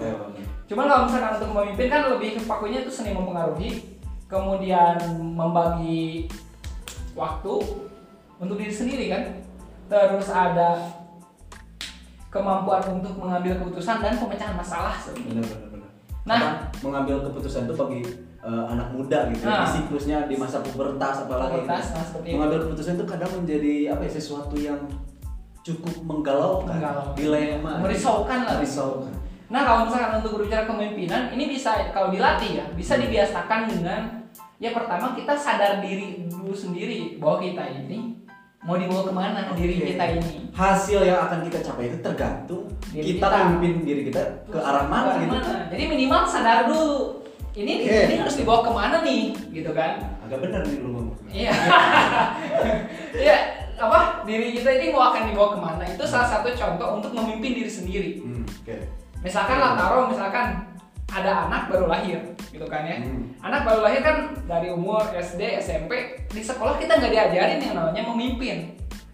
Cuman 0.73 0.89
kalau 0.89 1.05
misalkan 1.05 1.33
untuk 1.37 1.51
memimpin 1.53 1.87
kan 1.87 2.03
lebih 2.09 2.31
pakunya 2.49 2.81
itu 2.81 2.89
seni 2.89 3.13
mempengaruhi, 3.13 3.71
kemudian 4.25 4.97
membagi 5.21 6.25
waktu 7.13 7.55
untuk 8.41 8.57
diri 8.57 8.73
sendiri 8.73 9.05
kan. 9.13 9.23
Terus 9.87 10.33
ada 10.33 10.81
kemampuan 12.33 12.81
untuk 12.89 13.13
mengambil 13.21 13.61
keputusan 13.61 14.01
dan 14.01 14.17
pemecahan 14.17 14.57
masalah 14.57 14.97
sebenarnya. 14.97 15.45
Benar 15.45 15.45
benar 15.45 15.69
benar. 15.69 15.91
Nah. 16.23 16.39
apa, 16.41 16.49
mengambil 16.81 17.17
keputusan 17.29 17.69
itu 17.69 17.75
bagi 17.77 18.01
eh, 18.41 18.65
anak 18.73 18.89
muda 18.97 19.29
gitu 19.29 19.45
Nah. 19.45 19.63
di 19.63 19.77
siklusnya 19.77 20.19
di 20.25 20.35
masa 20.35 20.65
pubertas 20.65 21.29
apalagi 21.29 21.61
Pubertas, 21.63 21.85
gitu. 21.85 21.93
nah, 21.93 22.05
seperti 22.09 22.25
itu. 22.25 22.35
mengambil 22.41 22.59
keputusan 22.65 22.93
itu 22.97 23.05
kadang 23.05 23.31
menjadi 23.37 23.75
apa 23.93 24.03
ya 24.03 24.11
sesuatu 24.11 24.57
yang 24.57 24.81
cukup 25.61 25.95
menggalaukan 26.03 26.75
Menggalaukan. 26.75 27.15
dilema 27.15 27.73
Merisaukan 27.85 28.39
lah. 28.43 28.53
merisaukan 28.57 29.13
Nah 29.53 29.61
kalau 29.63 29.81
misalkan 29.85 30.19
untuk 30.19 30.33
berbicara 30.35 30.65
kepemimpinan 30.65 31.29
ini 31.29 31.45
bisa 31.47 31.93
kalau 31.93 32.09
dilatih 32.09 32.51
ya 32.55 32.65
bisa 32.73 32.97
Hmm. 32.97 33.03
dibiasakan 33.05 33.61
dengan 33.69 34.01
ya 34.57 34.73
pertama 34.73 35.13
kita 35.13 35.37
sadar 35.37 35.79
diri 35.79 36.25
dulu 36.25 36.51
sendiri 36.51 37.21
bahwa 37.21 37.37
kita 37.39 37.61
ini 37.69 38.17
mau 38.61 38.75
dibawa 38.75 39.03
ke 39.03 39.13
mana 39.13 39.39
diri 39.53 39.75
Oke. 39.77 39.93
kita 39.93 40.05
ini. 40.15 40.35
hasil 40.53 41.03
yang 41.03 41.19
akan 41.21 41.45
kita 41.45 41.59
capai 41.61 41.85
itu 41.87 41.99
tergantung 41.99 42.65
Diri 42.89 43.05
kita 43.13 43.27
kita. 43.27 43.39
memimpin 43.45 43.73
diri 43.83 44.03
kita 44.07 44.23
ke 44.47 44.57
arah 44.57 44.87
mana 44.87 45.19
gitu 45.19 45.35
Jadi 45.69 45.83
minimal 45.85 46.23
sadar 46.25 46.65
dulu 46.65 47.21
ini 47.53 47.73
Oke. 47.83 47.99
ini 48.09 48.15
harus 48.17 48.35
dibawa 48.35 48.63
ke 48.63 48.71
mana 48.71 48.97
nih 49.03 49.23
gitu 49.51 49.71
kan? 49.73 50.01
agak 50.23 50.39
benar 50.41 50.63
nih 50.63 50.79
lu 50.79 50.89
ngomong 50.91 51.17
Iya. 51.29 51.53
Iya 53.19 53.37
apa 53.75 54.23
diri 54.23 54.55
kita 54.55 54.71
ini 54.73 54.87
mau 54.89 55.11
akan 55.11 55.23
dibawa 55.27 55.49
ke 55.51 55.59
mana 55.59 55.83
itu 55.85 56.05
salah 56.07 56.29
satu 56.31 56.49
contoh 56.49 56.89
untuk 56.97 57.11
memimpin 57.13 57.59
diri 57.59 57.69
sendiri. 57.69 58.11
Hmm, 58.17 58.47
oke 58.47 59.02
Misalkan 59.23 59.59
lah 59.63 59.79
taruh 59.79 60.11
misalkan 60.11 60.47
ada 61.13 61.47
anak 61.47 61.69
baru 61.71 61.87
lahir 61.87 62.19
gitu 62.51 62.67
kan 62.67 62.83
ya. 62.83 62.99
Hmm. 63.01 63.33
Anak 63.45 63.63
baru 63.63 63.81
lahir 63.87 64.01
kan 64.03 64.17
dari 64.49 64.69
umur 64.73 65.03
SD, 65.15 65.63
SMP 65.63 66.25
di 66.27 66.43
sekolah 66.43 66.81
kita 66.81 66.99
nggak 66.99 67.13
diajarin 67.13 67.61
yang 67.61 67.75
namanya 67.79 68.03
memimpin. 68.09 68.59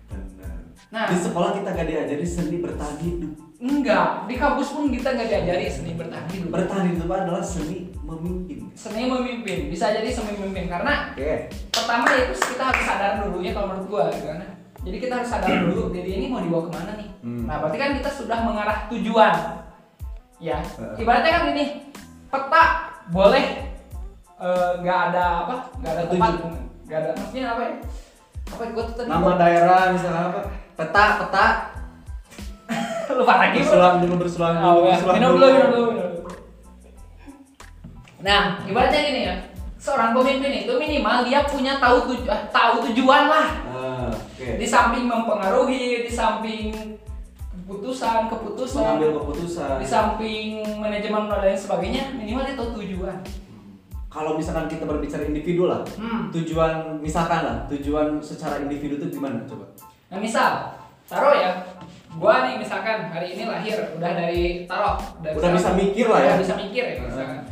benar 0.08 0.56
Nah. 0.88 1.04
di 1.12 1.20
sekolah 1.20 1.52
kita 1.52 1.68
gak 1.76 1.84
diajari 1.84 2.24
seni 2.24 2.64
bertahan 2.64 2.96
hidup 3.04 3.32
Enggak, 3.58 4.24
di 4.30 4.38
kampus 4.40 4.70
pun 4.72 4.88
kita 4.88 5.18
nggak 5.18 5.28
diajari 5.28 5.66
seni 5.68 5.92
bertahan 5.98 6.24
hidup. 6.32 6.48
bertahan 6.48 6.94
hidup 6.94 7.10
adalah 7.10 7.44
seni 7.44 7.92
memimpin 8.00 8.72
Seni 8.72 9.04
memimpin 9.04 9.68
bisa 9.68 9.92
jadi 9.92 10.08
seni 10.08 10.38
memimpin 10.38 10.70
karena 10.70 11.12
oke 11.12 11.34
pertama 11.74 12.08
itu 12.14 12.32
kita 12.40 12.64
harus 12.72 12.84
sadar 12.86 13.12
dulu 13.20 13.42
ya 13.44 13.52
kalau 13.52 13.68
menurut 13.74 13.86
gua 13.90 14.02
gitu 14.14 14.32
kan. 14.32 14.40
Jadi 14.78 14.96
kita 14.96 15.12
harus 15.20 15.28
sadar 15.28 15.50
dulu 15.66 15.90
diri 15.92 16.10
ini 16.16 16.26
mau 16.30 16.40
dibawa 16.40 16.62
ke 16.64 16.72
mana 16.72 16.92
nih. 16.96 17.08
Hmm. 17.20 17.44
Nah 17.44 17.56
berarti 17.60 17.76
kan 17.76 17.90
kita 17.98 18.10
sudah 18.14 18.38
mengarah 18.46 18.78
tujuan. 18.88 19.34
Ya, 20.38 20.62
ibaratnya 20.94 21.30
kan 21.34 21.42
gini, 21.50 21.90
peta 22.30 22.64
boleh 23.10 23.74
eh, 24.38 24.70
nggak 24.78 24.98
ada 25.10 25.24
apa, 25.42 25.54
nggak 25.82 25.92
ada 25.98 26.02
tempat, 26.06 26.32
nggak 26.86 26.98
ada 27.02 27.10
maksudnya 27.18 27.44
apa 27.50 27.62
ya? 27.66 27.72
Apa 28.48 28.62
gua 28.70 28.84
tuh 28.86 28.94
tadi? 28.94 29.08
Nama 29.10 29.30
daerah 29.34 29.80
misalnya 29.90 30.22
apa? 30.30 30.40
Peta 30.78 31.04
peta. 31.18 31.46
Lupa 33.18 33.34
lagi. 33.34 33.58
Bersulang 33.66 33.96
dulu 33.98 34.14
bersulang 34.22 34.54
dulu 34.56 34.66
Oh, 34.68 34.74
ya. 34.86 34.94
bersulang 34.94 35.14
minum 35.18 35.30
dulu, 35.34 35.46
minum 35.50 35.70
dulu, 35.74 35.86
minum 35.90 36.10
dulu. 36.14 36.30
Nah, 38.18 38.42
ibaratnya 38.62 39.00
gini 39.02 39.20
ya, 39.26 39.34
seorang 39.74 40.10
pemimpin 40.14 40.52
itu 40.54 40.72
minimal 40.78 41.26
dia 41.26 41.42
punya 41.50 41.82
tahu 41.82 42.14
tuju 42.14 42.30
ah, 42.30 42.46
tahu 42.54 42.86
tujuan 42.90 43.26
lah. 43.26 43.48
Ah, 43.74 44.06
oke. 44.14 44.46
Di 44.54 44.66
samping 44.70 45.10
mempengaruhi, 45.10 46.06
di 46.06 46.12
samping 46.14 46.70
keputusan, 47.68 48.32
keputusan, 48.32 48.80
mengambil 48.80 49.10
keputusan 49.20 49.76
di 49.76 49.84
samping 49.84 50.46
manajemen 50.80 51.28
dan 51.28 51.44
lain 51.44 51.52
sebagainya, 51.54 52.02
minimal 52.16 52.42
dia 52.42 52.56
tahu 52.56 52.68
tujuan. 52.80 53.18
kalau 54.08 54.34
misalkan 54.34 54.64
kita 54.66 54.82
berbicara 54.82 55.20
individu 55.22 55.68
lah 55.68 55.84
Hmm. 55.94 56.32
tujuan 56.32 56.96
misalkan 56.96 57.44
lah 57.44 57.56
tujuan 57.68 58.16
secara 58.18 58.56
individu 58.58 58.96
itu 58.96 59.12
gimana 59.12 59.44
coba 59.44 59.68
Nah 60.08 60.16
misal, 60.16 60.72
taruh 61.04 61.36
ya, 61.36 61.60
gua 62.16 62.48
nih 62.48 62.56
misalkan 62.56 63.12
hari 63.12 63.36
ini 63.36 63.44
lahir 63.44 63.76
udah 63.92 64.12
dari 64.16 64.64
taruh, 64.64 64.96
dari 65.20 65.36
Udah 65.36 65.52
bisa 65.52 65.76
mikir 65.76 66.08
lah 66.08 66.20
ya. 66.24 66.32
Udah 66.32 66.40
bisa 66.40 66.54
mikir 66.56 66.82
ya 66.82 66.94
misalkan. 67.04 67.44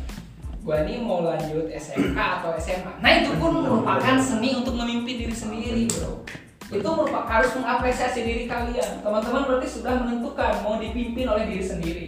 Gua 0.65 0.81
nih 0.81 0.97
mau 0.97 1.21
lanjut 1.21 1.69
SMK 1.69 2.17
atau 2.17 2.57
SMA. 2.57 2.89
Nah 2.97 3.11
itu 3.13 3.37
pun 3.37 3.53
merupakan 3.53 4.17
seni 4.17 4.57
untuk 4.57 4.73
memimpin 4.73 5.21
diri 5.21 5.31
sendiri 5.31 5.85
bro. 5.85 6.25
Itu 6.67 6.83
merupakan 6.83 7.31
harus 7.31 7.51
mengapresiasi 7.55 8.27
diri 8.27 8.43
kalian. 8.43 8.99
Teman-teman 8.99 9.47
berarti 9.47 9.67
sudah 9.71 10.03
menentukan 10.03 10.51
mau 10.61 10.75
dipimpin 10.75 11.23
oleh 11.23 11.47
diri 11.47 11.63
sendiri. 11.63 12.05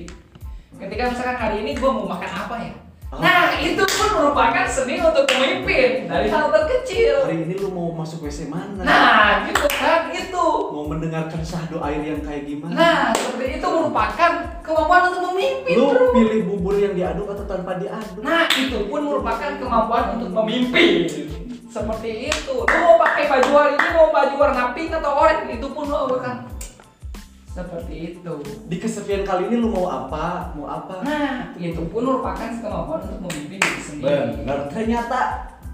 Ketika 0.75 1.11
misalkan 1.11 1.37
hari 1.39 1.55
ini 1.63 1.79
gua 1.79 1.91
mau 1.95 2.07
makan 2.07 2.31
apa 2.31 2.55
ya? 2.59 2.73
Oh. 3.09 3.17
Nah 3.17 3.57
itu 3.57 3.81
pun 3.81 4.09
merupakan 4.21 4.69
seni 4.69 5.01
untuk 5.01 5.25
memimpin 5.33 6.05
dari 6.05 6.29
hal 6.29 6.53
terkecil. 6.53 7.25
hari 7.25 7.41
ini 7.41 7.57
lu 7.57 7.73
mau 7.73 7.89
masuk 7.89 8.21
WC 8.21 8.53
mana 8.53 8.85
Nah 8.85 9.49
gitu 9.49 9.65
kan 9.65 10.13
itu. 10.13 10.45
mau 10.69 10.85
mendengarkan 10.85 11.41
syahdu 11.41 11.81
air 11.81 12.05
yang 12.05 12.21
kayak 12.21 12.45
gimana 12.45 12.77
Nah, 12.77 13.09
seperti 13.17 13.57
itu 13.57 13.65
merupakan 13.65 14.31
kemampuan 14.61 15.09
untuk 15.09 15.21
memimpin, 15.33 15.73
lu 15.73 15.89
bro. 15.89 16.05
pilih 16.13 16.39
bubur 16.53 16.77
yang 16.77 16.93
diaduk 16.93 17.33
atau 17.33 17.49
tanpa 17.49 17.81
diaduk 17.81 18.21
Nah, 18.21 18.45
itu 18.45 18.77
pun 18.85 19.01
merupakan 19.01 19.51
kemampuan 19.57 20.03
untuk 20.21 20.29
memimpin. 20.29 21.09
Seperti 21.69 22.33
itu. 22.33 22.55
Lu 22.65 22.77
mau 22.81 22.97
pakai 22.97 23.29
baju 23.29 23.49
hari 23.53 23.73
ini, 23.77 23.87
mau 23.93 24.09
baju 24.09 24.35
warna 24.41 24.73
pink 24.73 24.89
atau 24.89 25.11
oranye, 25.13 25.61
itu 25.61 25.67
pun 25.69 25.85
lo 25.85 26.09
akan 26.17 26.49
seperti 27.49 27.95
itu. 28.15 28.33
di 28.71 28.77
kesepian 28.79 29.27
kali 29.27 29.51
ini 29.51 29.59
lu 29.59 29.73
mau 29.73 29.89
apa 29.89 30.53
mau 30.55 30.69
apa 30.69 31.03
Nah, 31.03 31.51
itu 31.59 31.81
pun 31.91 32.07
merupakan 32.07 32.47
kemampuan 32.47 33.03
untuk 33.03 33.19
memimpin 33.27 33.59
diri 33.59 33.81
sendiri. 33.83 34.39
benar 34.45 34.59
ternyata 34.71 35.19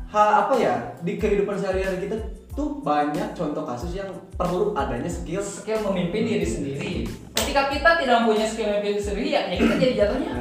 hal 0.09 0.27
apa 0.47 0.53
ya 0.57 0.73
di 1.05 1.19
kehidupan 1.19 1.59
sehari-hari 1.59 2.07
kita 2.07 2.17
tuh 2.55 2.79
banyak 2.81 3.35
contoh 3.35 3.67
kasus 3.67 3.91
yang 3.93 4.07
perlu 4.39 4.71
adanya 4.73 5.11
skill 5.11 5.43
Skill 5.43 5.83
memimpin 5.91 6.25
diri 6.25 6.47
sendiri. 6.47 6.91
Ketika 7.35 7.69
kita 7.69 7.89
tidak 8.01 8.15
mempunyai 8.23 8.47
skill 8.47 8.71
memimpin 8.71 8.91
diri 8.95 9.03
sendiri, 9.03 9.27
ya, 9.35 9.41
ya 9.51 9.55
kita 9.59 9.73
jadi 9.77 9.93
jatuhnya 10.07 10.31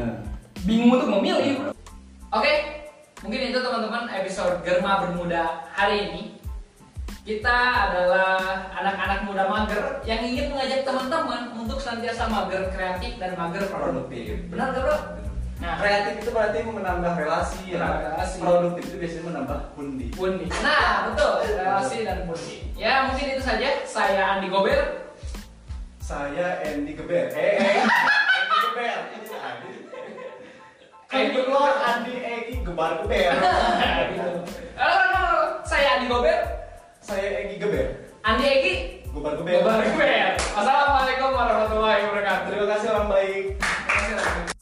bingung 0.65 0.97
untuk 0.97 1.11
memilih. 1.13 1.75
Oke, 2.33 2.53
mungkin 3.25 3.41
itu 3.51 3.59
teman-teman 3.59 4.05
episode 4.13 4.61
Germa 4.63 5.01
Bermuda 5.01 5.65
hari 5.73 6.13
ini. 6.13 6.23
Kita 7.25 7.57
adalah 7.89 8.37
anak-anak 8.77 9.25
muda 9.25 9.49
mager 9.49 10.05
yang 10.05 10.21
ingin 10.21 10.53
mengajak 10.53 10.85
teman-teman 10.85 11.57
untuk 11.57 11.81
senantiasa 11.81 12.29
mager 12.29 12.69
kreatif 12.69 13.17
dan 13.17 13.33
mager 13.33 13.65
produktif. 13.65 14.45
Benar 14.53 14.77
gak 14.77 14.85
bro? 14.85 14.97
Nah, 15.57 15.81
kreatif 15.81 16.21
itu 16.21 16.31
berarti 16.31 16.59
menambah 16.61 17.13
relasi 17.17 17.73
ya 17.73 17.81
Menambah 17.81 18.01
relasi. 18.13 18.37
produktif 18.45 18.83
itu 18.85 18.97
biasanya 19.01 19.25
menambah 19.25 19.59
pundi 19.73 20.07
Bundi. 20.13 20.47
Nah, 20.61 21.09
betul. 21.09 21.33
Relasi 21.57 21.97
dan 22.05 22.19
bundi. 22.29 22.57
Ya, 22.77 23.09
mungkin 23.09 23.27
itu 23.33 23.41
saja. 23.41 23.69
Saya 23.83 24.23
Andi 24.37 24.53
Gober. 24.53 25.01
saya 26.05 26.61
Andy 26.61 26.93
Geber 26.93 27.33
eh 27.33 27.57
eh 27.57 27.81
Andy 27.81 28.57
Geber 28.61 28.93
ini 31.15 31.31
si 31.31 31.39
Andi 31.39 31.39
Andy 31.39 31.39
Andy 31.39 31.41
lo 31.47 31.63
Andi 31.63 32.15
Egi 32.19 32.55
Gebar 32.67 32.93
Geber 33.03 33.31
Halo, 34.75 34.95
halo, 34.99 35.19
halo. 35.23 35.43
Saya 35.63 35.89
Andi 35.99 36.07
Gober. 36.11 36.39
saya 36.99 37.27
Egi 37.47 37.57
Geber 37.63 37.87
Andi 38.27 38.45
Egi. 38.45 38.75
Gebar 39.15 39.33
Geber 39.39 39.63
Gober. 39.63 40.35
Wassalamualaikum 40.55 41.31
warahmatullahi 41.31 42.01
wabarakatuh. 42.11 42.47
terima 42.51 42.67
kasih 42.75 42.87
orang 42.91 43.07
baik 43.11 44.54